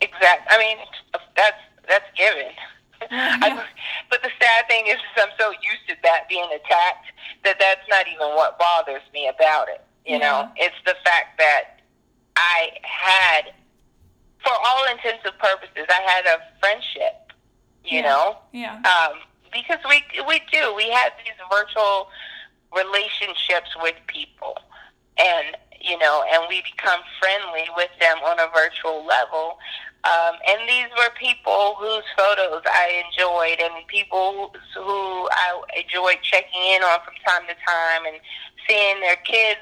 [0.00, 0.46] Exact.
[0.50, 0.76] I mean,
[1.36, 1.56] that's
[1.88, 2.52] that's given.
[3.10, 3.38] Yeah.
[3.42, 3.64] I,
[4.10, 7.06] but the sad thing is, is I'm so used to that being attacked
[7.44, 9.82] that that's not even what bothers me about it.
[10.04, 11.80] You know, it's the fact that
[12.36, 13.52] I had,
[14.44, 17.32] for all intents and purposes, I had a friendship.
[17.84, 18.08] You Yeah.
[18.08, 18.74] know, Yeah.
[18.84, 19.20] um,
[19.52, 22.10] because we we do we have these virtual
[22.76, 24.56] relationships with people,
[25.18, 29.58] and you know, and we become friendly with them on a virtual level.
[30.04, 36.62] Um, and these were people whose photos I enjoyed, and people who, I enjoyed checking
[36.72, 38.16] in on from time to time, and
[38.66, 39.60] seeing their kids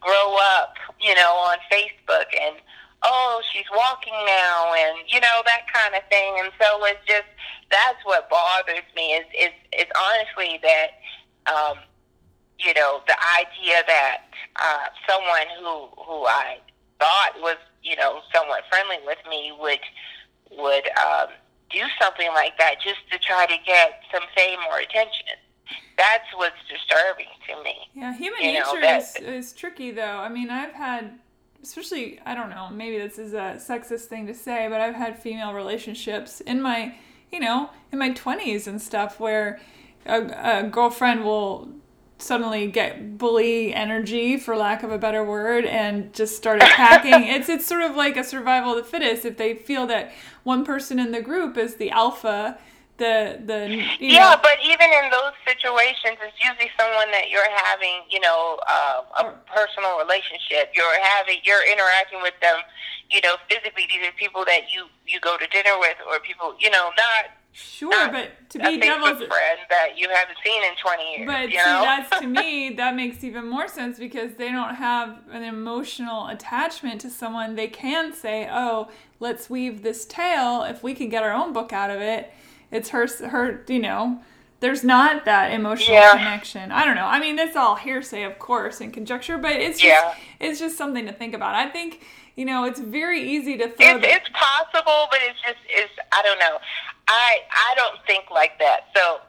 [0.00, 2.56] grow up, you know, on Facebook, and
[3.04, 6.34] oh, she's walking now, and you know that kind of thing.
[6.42, 7.30] And so it's just
[7.70, 10.98] that's what bothers me is is is honestly that
[11.46, 11.78] um,
[12.58, 14.26] you know the idea that
[14.56, 16.58] uh, someone who who I
[16.98, 17.56] thought was
[17.86, 19.80] you know somewhat friendly with me would
[20.50, 21.28] would um,
[21.70, 25.36] do something like that just to try to get some fame or attention.
[25.96, 27.74] That's what's disturbing to me.
[27.94, 30.18] Yeah, human you know, nature that- is, is tricky though.
[30.18, 31.18] I mean, I've had,
[31.62, 35.18] especially, I don't know, maybe this is a sexist thing to say, but I've had
[35.18, 36.94] female relationships in my,
[37.32, 39.58] you know, in my 20s and stuff where
[40.04, 41.70] a, a girlfriend will
[42.18, 47.48] suddenly get bully energy for lack of a better word and just start attacking it's
[47.48, 50.10] it's sort of like a survival of the fittest if they feel that
[50.42, 52.58] one person in the group is the alpha
[52.98, 58.02] the the Yeah, know, but even in those situations, it's usually someone that you're having,
[58.08, 60.72] you know, um, a Or- personal relationship.
[60.74, 62.56] You're having, you're interacting with them,
[63.10, 63.86] you know, physically.
[63.88, 67.36] These are people that you you go to dinner with, or people, you know, not
[67.56, 71.26] sure not but to be devil's friend that you haven't seen in 20 years.
[71.26, 75.16] But you see, that's to me that makes even more sense because they don't have
[75.32, 77.54] an emotional attachment to someone.
[77.54, 78.88] They can say, "Oh,
[79.20, 80.62] let's weave this tale.
[80.64, 82.30] If we can get our own book out of it,
[82.70, 83.64] it's her, her.
[83.68, 84.20] You know,
[84.60, 86.12] there's not that emotional Yeah.
[86.12, 86.70] connection.
[86.70, 87.06] I don't know.
[87.06, 90.14] I mean, that's all hearsay, of course, and conjecture, but it's just Yeah.
[90.40, 91.54] it's just something to think about.
[91.54, 92.04] I think
[92.36, 93.96] you know it's very easy to throw.
[93.96, 96.58] it's the, it's possible, but it's just it's I don't know.
[97.08, 98.88] I I don't think like that.
[98.94, 99.20] So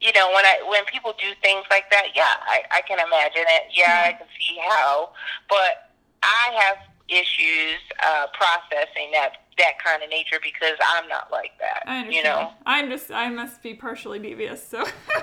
[0.00, 3.44] you know when I when people do things like that, yeah, I, I can imagine
[3.48, 3.62] it.
[3.72, 5.10] Yeah, I can see how,
[5.48, 5.90] but
[6.22, 6.76] I have
[7.08, 11.82] issues uh, processing that that kind of nature because I'm not like that.
[11.86, 12.14] I understand.
[12.14, 12.50] You know.
[12.66, 14.84] I'm just I must be partially devious, so I'm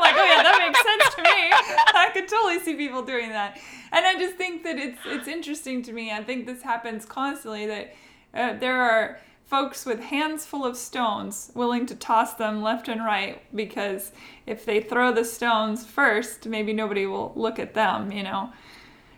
[0.00, 1.28] like, oh yeah, that makes sense to me.
[1.94, 3.58] I could totally see people doing that,
[3.92, 6.12] and I just think that it's it's interesting to me.
[6.12, 7.66] I think this happens constantly.
[7.66, 7.94] That
[8.34, 13.04] uh, there are folks with hands full of stones willing to toss them left and
[13.04, 14.12] right because
[14.44, 18.10] if they throw the stones first, maybe nobody will look at them.
[18.12, 18.52] You know.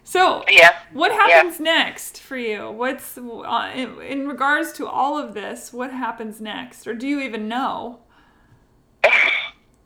[0.05, 0.71] So, Yeah.
[0.95, 2.71] what happens next for you?
[2.71, 5.71] What's uh, in, in regards to all of this?
[5.71, 7.99] What happens next, or do you even know?
[9.05, 9.21] I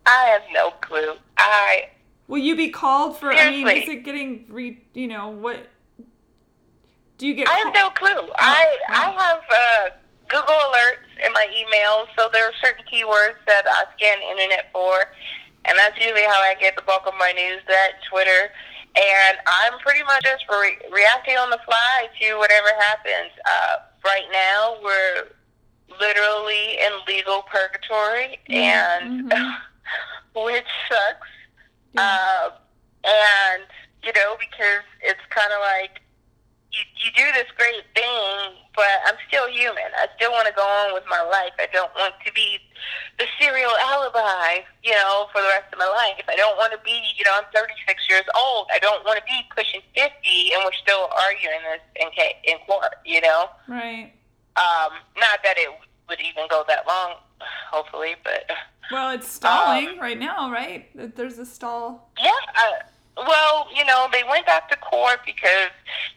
[0.07, 1.15] have no clue.
[1.37, 1.89] I
[2.29, 3.33] Will you be called for?
[3.33, 4.83] I mean, is it getting re?
[4.95, 5.67] You know what?
[7.19, 7.49] Do you get?
[7.49, 8.31] I have no clue.
[8.37, 9.97] I I have uh,
[10.33, 14.73] Google alerts in my emails, so there are certain keywords that I scan the internet
[14.73, 15.13] for,
[15.67, 17.61] and that's usually how I get the bulk of my news.
[17.69, 18.49] That Twitter,
[18.97, 23.31] and I'm pretty much just re- reacting on the fly to whatever happens.
[23.45, 25.29] Uh, right now, we're
[26.01, 29.57] literally in legal purgatory, and mhm.
[30.35, 31.29] which sucks.
[31.93, 32.01] Yeah.
[32.01, 32.51] Uh,
[33.05, 33.65] and
[34.03, 36.01] you know, because it's kind of like
[36.73, 39.85] you, you do this great thing, but I'm still human.
[39.97, 41.53] I still want to go on with my life.
[41.59, 42.59] I don't want to be
[43.19, 46.25] the serial alibi, you know, for the rest of my life.
[46.29, 48.69] I don't want to be, you know, I'm 36 years old.
[48.73, 50.09] I don't want to be pushing 50
[50.57, 52.09] and we're still arguing this in,
[52.53, 53.51] in court, you know.
[53.69, 54.13] right.
[54.57, 55.69] Um, not that it
[56.09, 57.15] would even go that long,
[57.71, 58.45] hopefully, but
[58.91, 60.89] Well, it's Um, stalling right now, right?
[61.17, 62.11] There's a stall.
[62.23, 62.31] Yeah.
[62.57, 62.85] Uh,
[63.17, 65.71] well, you know, they went back to court because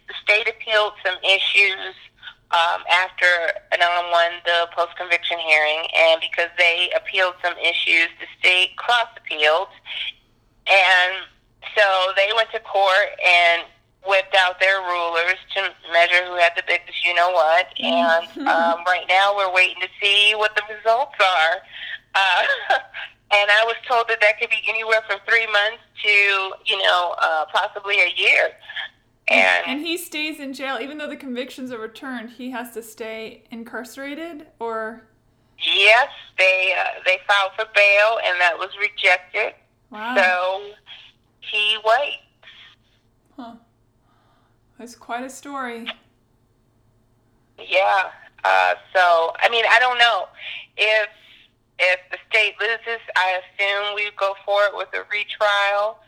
[0.08, 1.96] the state appealed some issues
[2.52, 3.26] um, after
[3.74, 9.08] Adnan won the post conviction hearing, and because they appealed some issues, the state cross
[9.18, 9.68] appealed.
[10.68, 11.26] And
[11.76, 13.64] so they went to court and
[14.08, 17.68] whipped out their rulers to measure who had the biggest you know what.
[17.80, 21.58] And um, right now we're waiting to see what the results are.
[22.14, 22.80] Uh,
[23.32, 26.10] and I was told that that could be anywhere from three months to,
[26.66, 28.50] you know, uh, possibly a year.
[29.28, 32.30] And, And he stays in jail, even though the convictions are returned.
[32.30, 35.08] He has to stay incarcerated, or
[35.58, 39.56] yes, they uh, they filed for bail, and that was rejected.
[39.90, 40.62] wow, So
[41.40, 42.22] he waits.
[43.36, 43.56] huh?
[44.78, 45.88] That's quite a story.
[47.58, 48.10] Yeah.
[48.44, 50.28] Uh, so I mean, I don't know
[50.78, 51.10] if
[51.80, 53.02] if the state loses.
[53.16, 56.00] I assume we go forward with a retrial,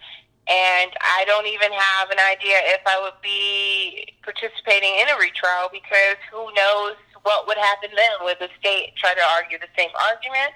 [0.48, 5.68] and I don't even have an idea if I would be participating in a retrial
[5.72, 8.24] because who knows what would happen then?
[8.24, 10.56] Would the state try to argue the same arguments?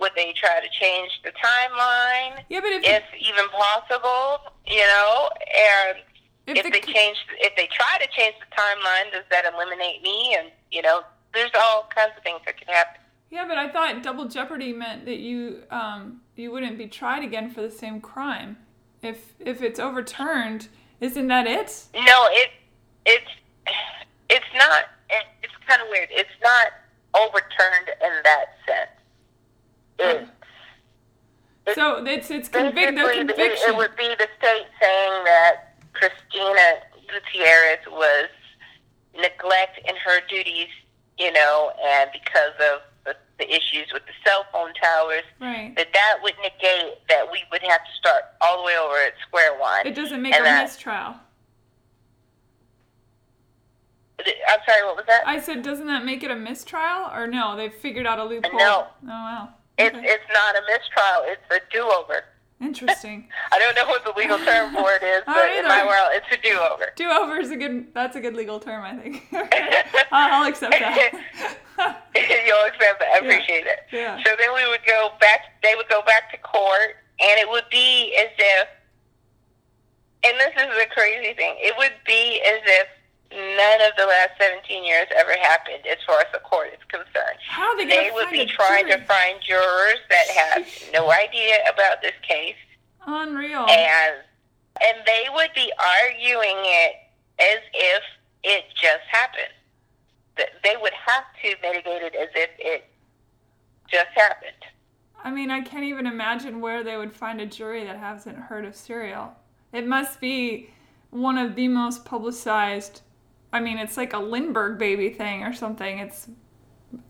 [0.00, 4.50] Would they try to change the timeline, Yeah, but if if even possible?
[4.66, 5.98] You know, and
[6.46, 10.02] if, if the, they change if they try to change the timeline does that eliminate
[10.02, 11.02] me and you know
[11.34, 13.00] there's all kinds of things that could happen
[13.30, 17.50] yeah, but I thought double jeopardy meant that you um you wouldn't be tried again
[17.50, 18.56] for the same crime.
[19.02, 20.68] If if it's overturned,
[21.00, 21.84] isn't that it?
[21.94, 22.50] no it
[23.06, 23.30] it's
[24.28, 26.66] it's not it, it's kind of weird it's not
[27.14, 28.90] overturned in that sense
[29.98, 30.28] it,
[31.66, 33.70] It- So it's it's convict the basically, it, conviction.
[33.70, 38.28] it would be the state saying that Cristina Gutierrez was
[39.14, 40.68] neglect in her duties,
[41.18, 42.80] you know, and because of
[43.40, 45.74] the, issues with the cell phone towers, right.
[45.76, 49.14] that that would negate that we would have to start all the way over at
[49.26, 49.86] square one.
[49.86, 51.14] It doesn't make and a that- mistrial.
[54.20, 55.22] I'm sorry, what was that?
[55.26, 57.10] I said, doesn't that make it a mistrial?
[57.14, 58.52] Or no, they've figured out a loophole.
[58.58, 58.86] No.
[59.04, 59.48] Oh wow.
[59.78, 60.06] It's Okay.
[60.06, 61.22] it's not a mistrial.
[61.24, 62.24] It's a do-over.
[62.60, 63.26] Interesting.
[63.52, 66.26] I don't know what the legal term for it is, but in my world, it's
[66.30, 66.92] a do-over.
[66.96, 67.86] Do over is a good.
[67.94, 69.26] That's a good legal term, I think.
[70.12, 71.12] I'll I'll accept that.
[72.14, 73.08] You'll accept that.
[73.14, 73.32] I Yeah.
[73.32, 73.78] appreciate it.
[73.92, 74.22] Yeah.
[74.24, 75.60] So then we would go back.
[75.62, 78.68] They would go back to court, and it would be as if.
[80.22, 81.54] And this is the crazy thing.
[81.58, 82.86] It would be as if
[83.32, 87.38] none of the last 17 years ever happened, as far as the court is concerned.
[87.48, 89.00] How they They would be trying jury?
[89.00, 92.56] to find jurors that have no idea about this case,
[93.06, 93.66] Unreal.
[93.68, 94.14] and
[94.82, 96.92] and they would be arguing it
[97.38, 98.02] as if
[98.44, 99.52] it just happened.
[100.36, 102.84] Th- They would have to mitigate it as if it
[103.90, 104.52] just happened.
[105.22, 108.64] I mean, I can't even imagine where they would find a jury that hasn't heard
[108.64, 109.32] of Serial.
[109.72, 110.70] It must be
[111.10, 113.02] one of the most publicized.
[113.52, 115.98] I mean, it's like a Lindbergh baby thing or something.
[115.98, 116.28] It's,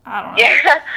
[0.05, 0.43] I don't know.
[0.43, 0.81] Yeah.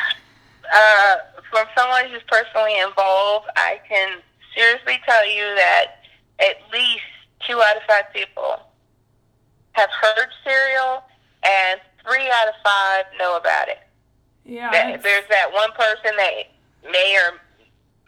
[0.75, 1.17] Uh,
[1.51, 4.19] from someone who's personally involved, I can
[4.57, 5.87] seriously tell you that
[6.41, 7.05] at least
[7.47, 8.61] two out of five people
[9.73, 11.03] have heard Serial,
[11.45, 13.79] and three out of five know about it.
[14.47, 14.71] Yeah.
[14.73, 16.33] That- There's that one person that
[16.91, 17.39] may or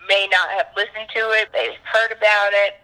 [0.08, 1.50] may not have listened to it.
[1.52, 2.80] They've heard about it,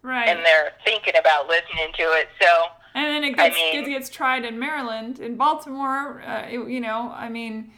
[0.00, 0.26] Right.
[0.28, 2.28] and they're thinking about listening to it.
[2.40, 6.22] So And then it I gets, mean- it gets tried in Maryland, in Baltimore.
[6.22, 7.72] Uh, it- you know, I mean,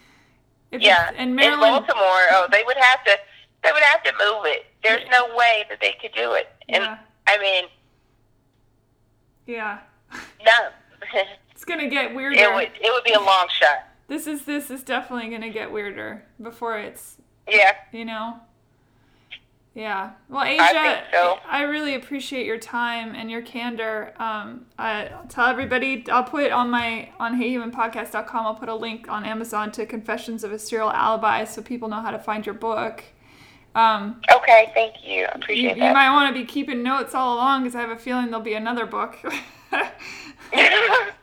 [0.71, 3.17] if yeah, in in Maryland, Baltimore, oh, they would have to.
[3.63, 4.67] They would have to move it.
[4.83, 6.49] There's no way that they could do it.
[6.69, 6.99] And Yeah.
[7.27, 7.65] I mean,
[9.47, 9.79] yeah,
[10.13, 10.69] no,
[11.51, 12.37] it's gonna get weirder.
[12.37, 12.71] it would.
[12.81, 13.89] It would be a long shot.
[14.09, 17.17] This is this is definitely gonna get weirder before it's
[17.49, 17.73] Yeah.
[17.93, 18.41] you know.
[19.77, 20.13] Yeah.
[20.31, 21.39] Well, Asia, think so.
[21.47, 24.15] I really appreciate your time and your candor.
[24.17, 28.47] Um, I will tell everybody I'll put on my on HeyHumanPodcast.com.
[28.47, 32.01] I'll put a link on Amazon to Confessions of a Serial Alibi, so people know
[32.01, 33.05] how to find your book.
[33.75, 34.71] Um, Okay.
[34.73, 35.11] Thank you.
[35.11, 35.93] I you, appreciate you that.
[35.93, 38.55] might want to be keeping notes all along because I have a feeling there'll be
[38.55, 39.19] another book.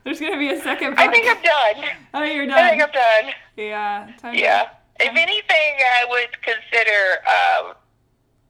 [0.04, 1.00] There's gonna be a second book.
[1.00, 1.90] I think I'm done.
[2.14, 2.60] oh, you're done.
[2.60, 2.84] I think.
[2.84, 3.34] I'm done.
[3.58, 4.12] Yeah.
[4.20, 4.70] Time to- Yeah.
[5.00, 7.74] If anything, I would consider, um,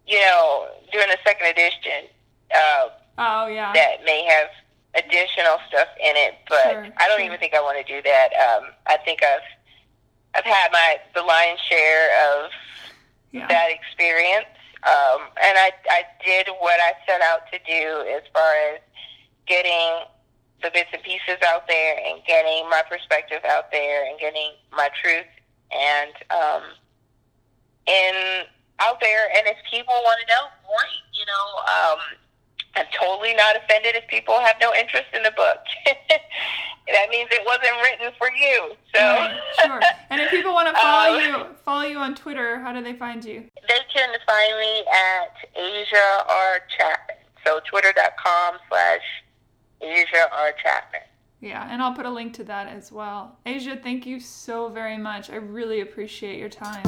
[0.08, 2.10] you know, doing a second edition
[2.54, 3.72] uh, Oh yeah.
[3.74, 4.50] that may have
[4.96, 6.36] additional stuff in it.
[6.50, 7.26] But Sure, I don't sure.
[7.26, 8.30] even think I want to do that.
[8.34, 9.42] Um, I think I've
[10.36, 12.52] I've had my the lion's share of
[13.32, 13.48] Yeah.
[13.48, 14.46] that experience,
[14.84, 18.80] um, and I I did what I set out to do as far as
[19.48, 20.06] getting
[20.64, 24.90] the bits and pieces out there and getting my perspective out there and getting my
[25.02, 25.26] truth
[25.72, 26.64] and um,
[27.86, 28.44] in
[28.80, 29.28] out there.
[29.38, 31.02] And if people want to know, great.
[31.14, 31.46] You know,
[31.94, 32.00] um,
[32.76, 35.60] I'm totally not offended if people have no interest in the book.
[35.86, 38.74] that means it wasn't written for you.
[38.96, 39.82] So Right, sure.
[40.10, 42.94] And if people want to follow Um, you, follow you on Twitter, how do they
[42.94, 43.44] find you?
[43.68, 47.18] they can find me at Asia R Chapman.
[47.46, 49.02] So twitter.com slash
[49.82, 51.02] Asia R Chapman.
[51.42, 53.38] Yeah, and I'll put a link to that as well.
[53.46, 55.30] Asia, thank you so very much.
[55.30, 56.84] I really appreciate your time.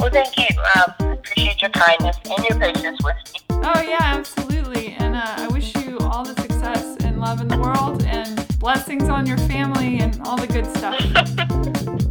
[0.00, 0.46] Well, thank you.
[0.76, 3.40] Um, appreciate your kindness and your patience with me.
[3.50, 4.94] Oh yeah, absolutely.
[4.98, 9.08] And uh, I wish you all the success and love in the world, and blessings
[9.08, 10.96] on your family, and all the good stuff.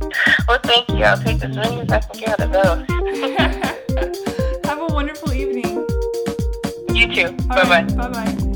[0.48, 1.04] Well, thank you.
[1.04, 2.88] I'll take as many as I can get of those.
[4.66, 5.86] Have a wonderful evening.
[6.94, 7.32] You too.
[7.48, 7.84] Bye bye.
[7.84, 8.54] right, Bye bye.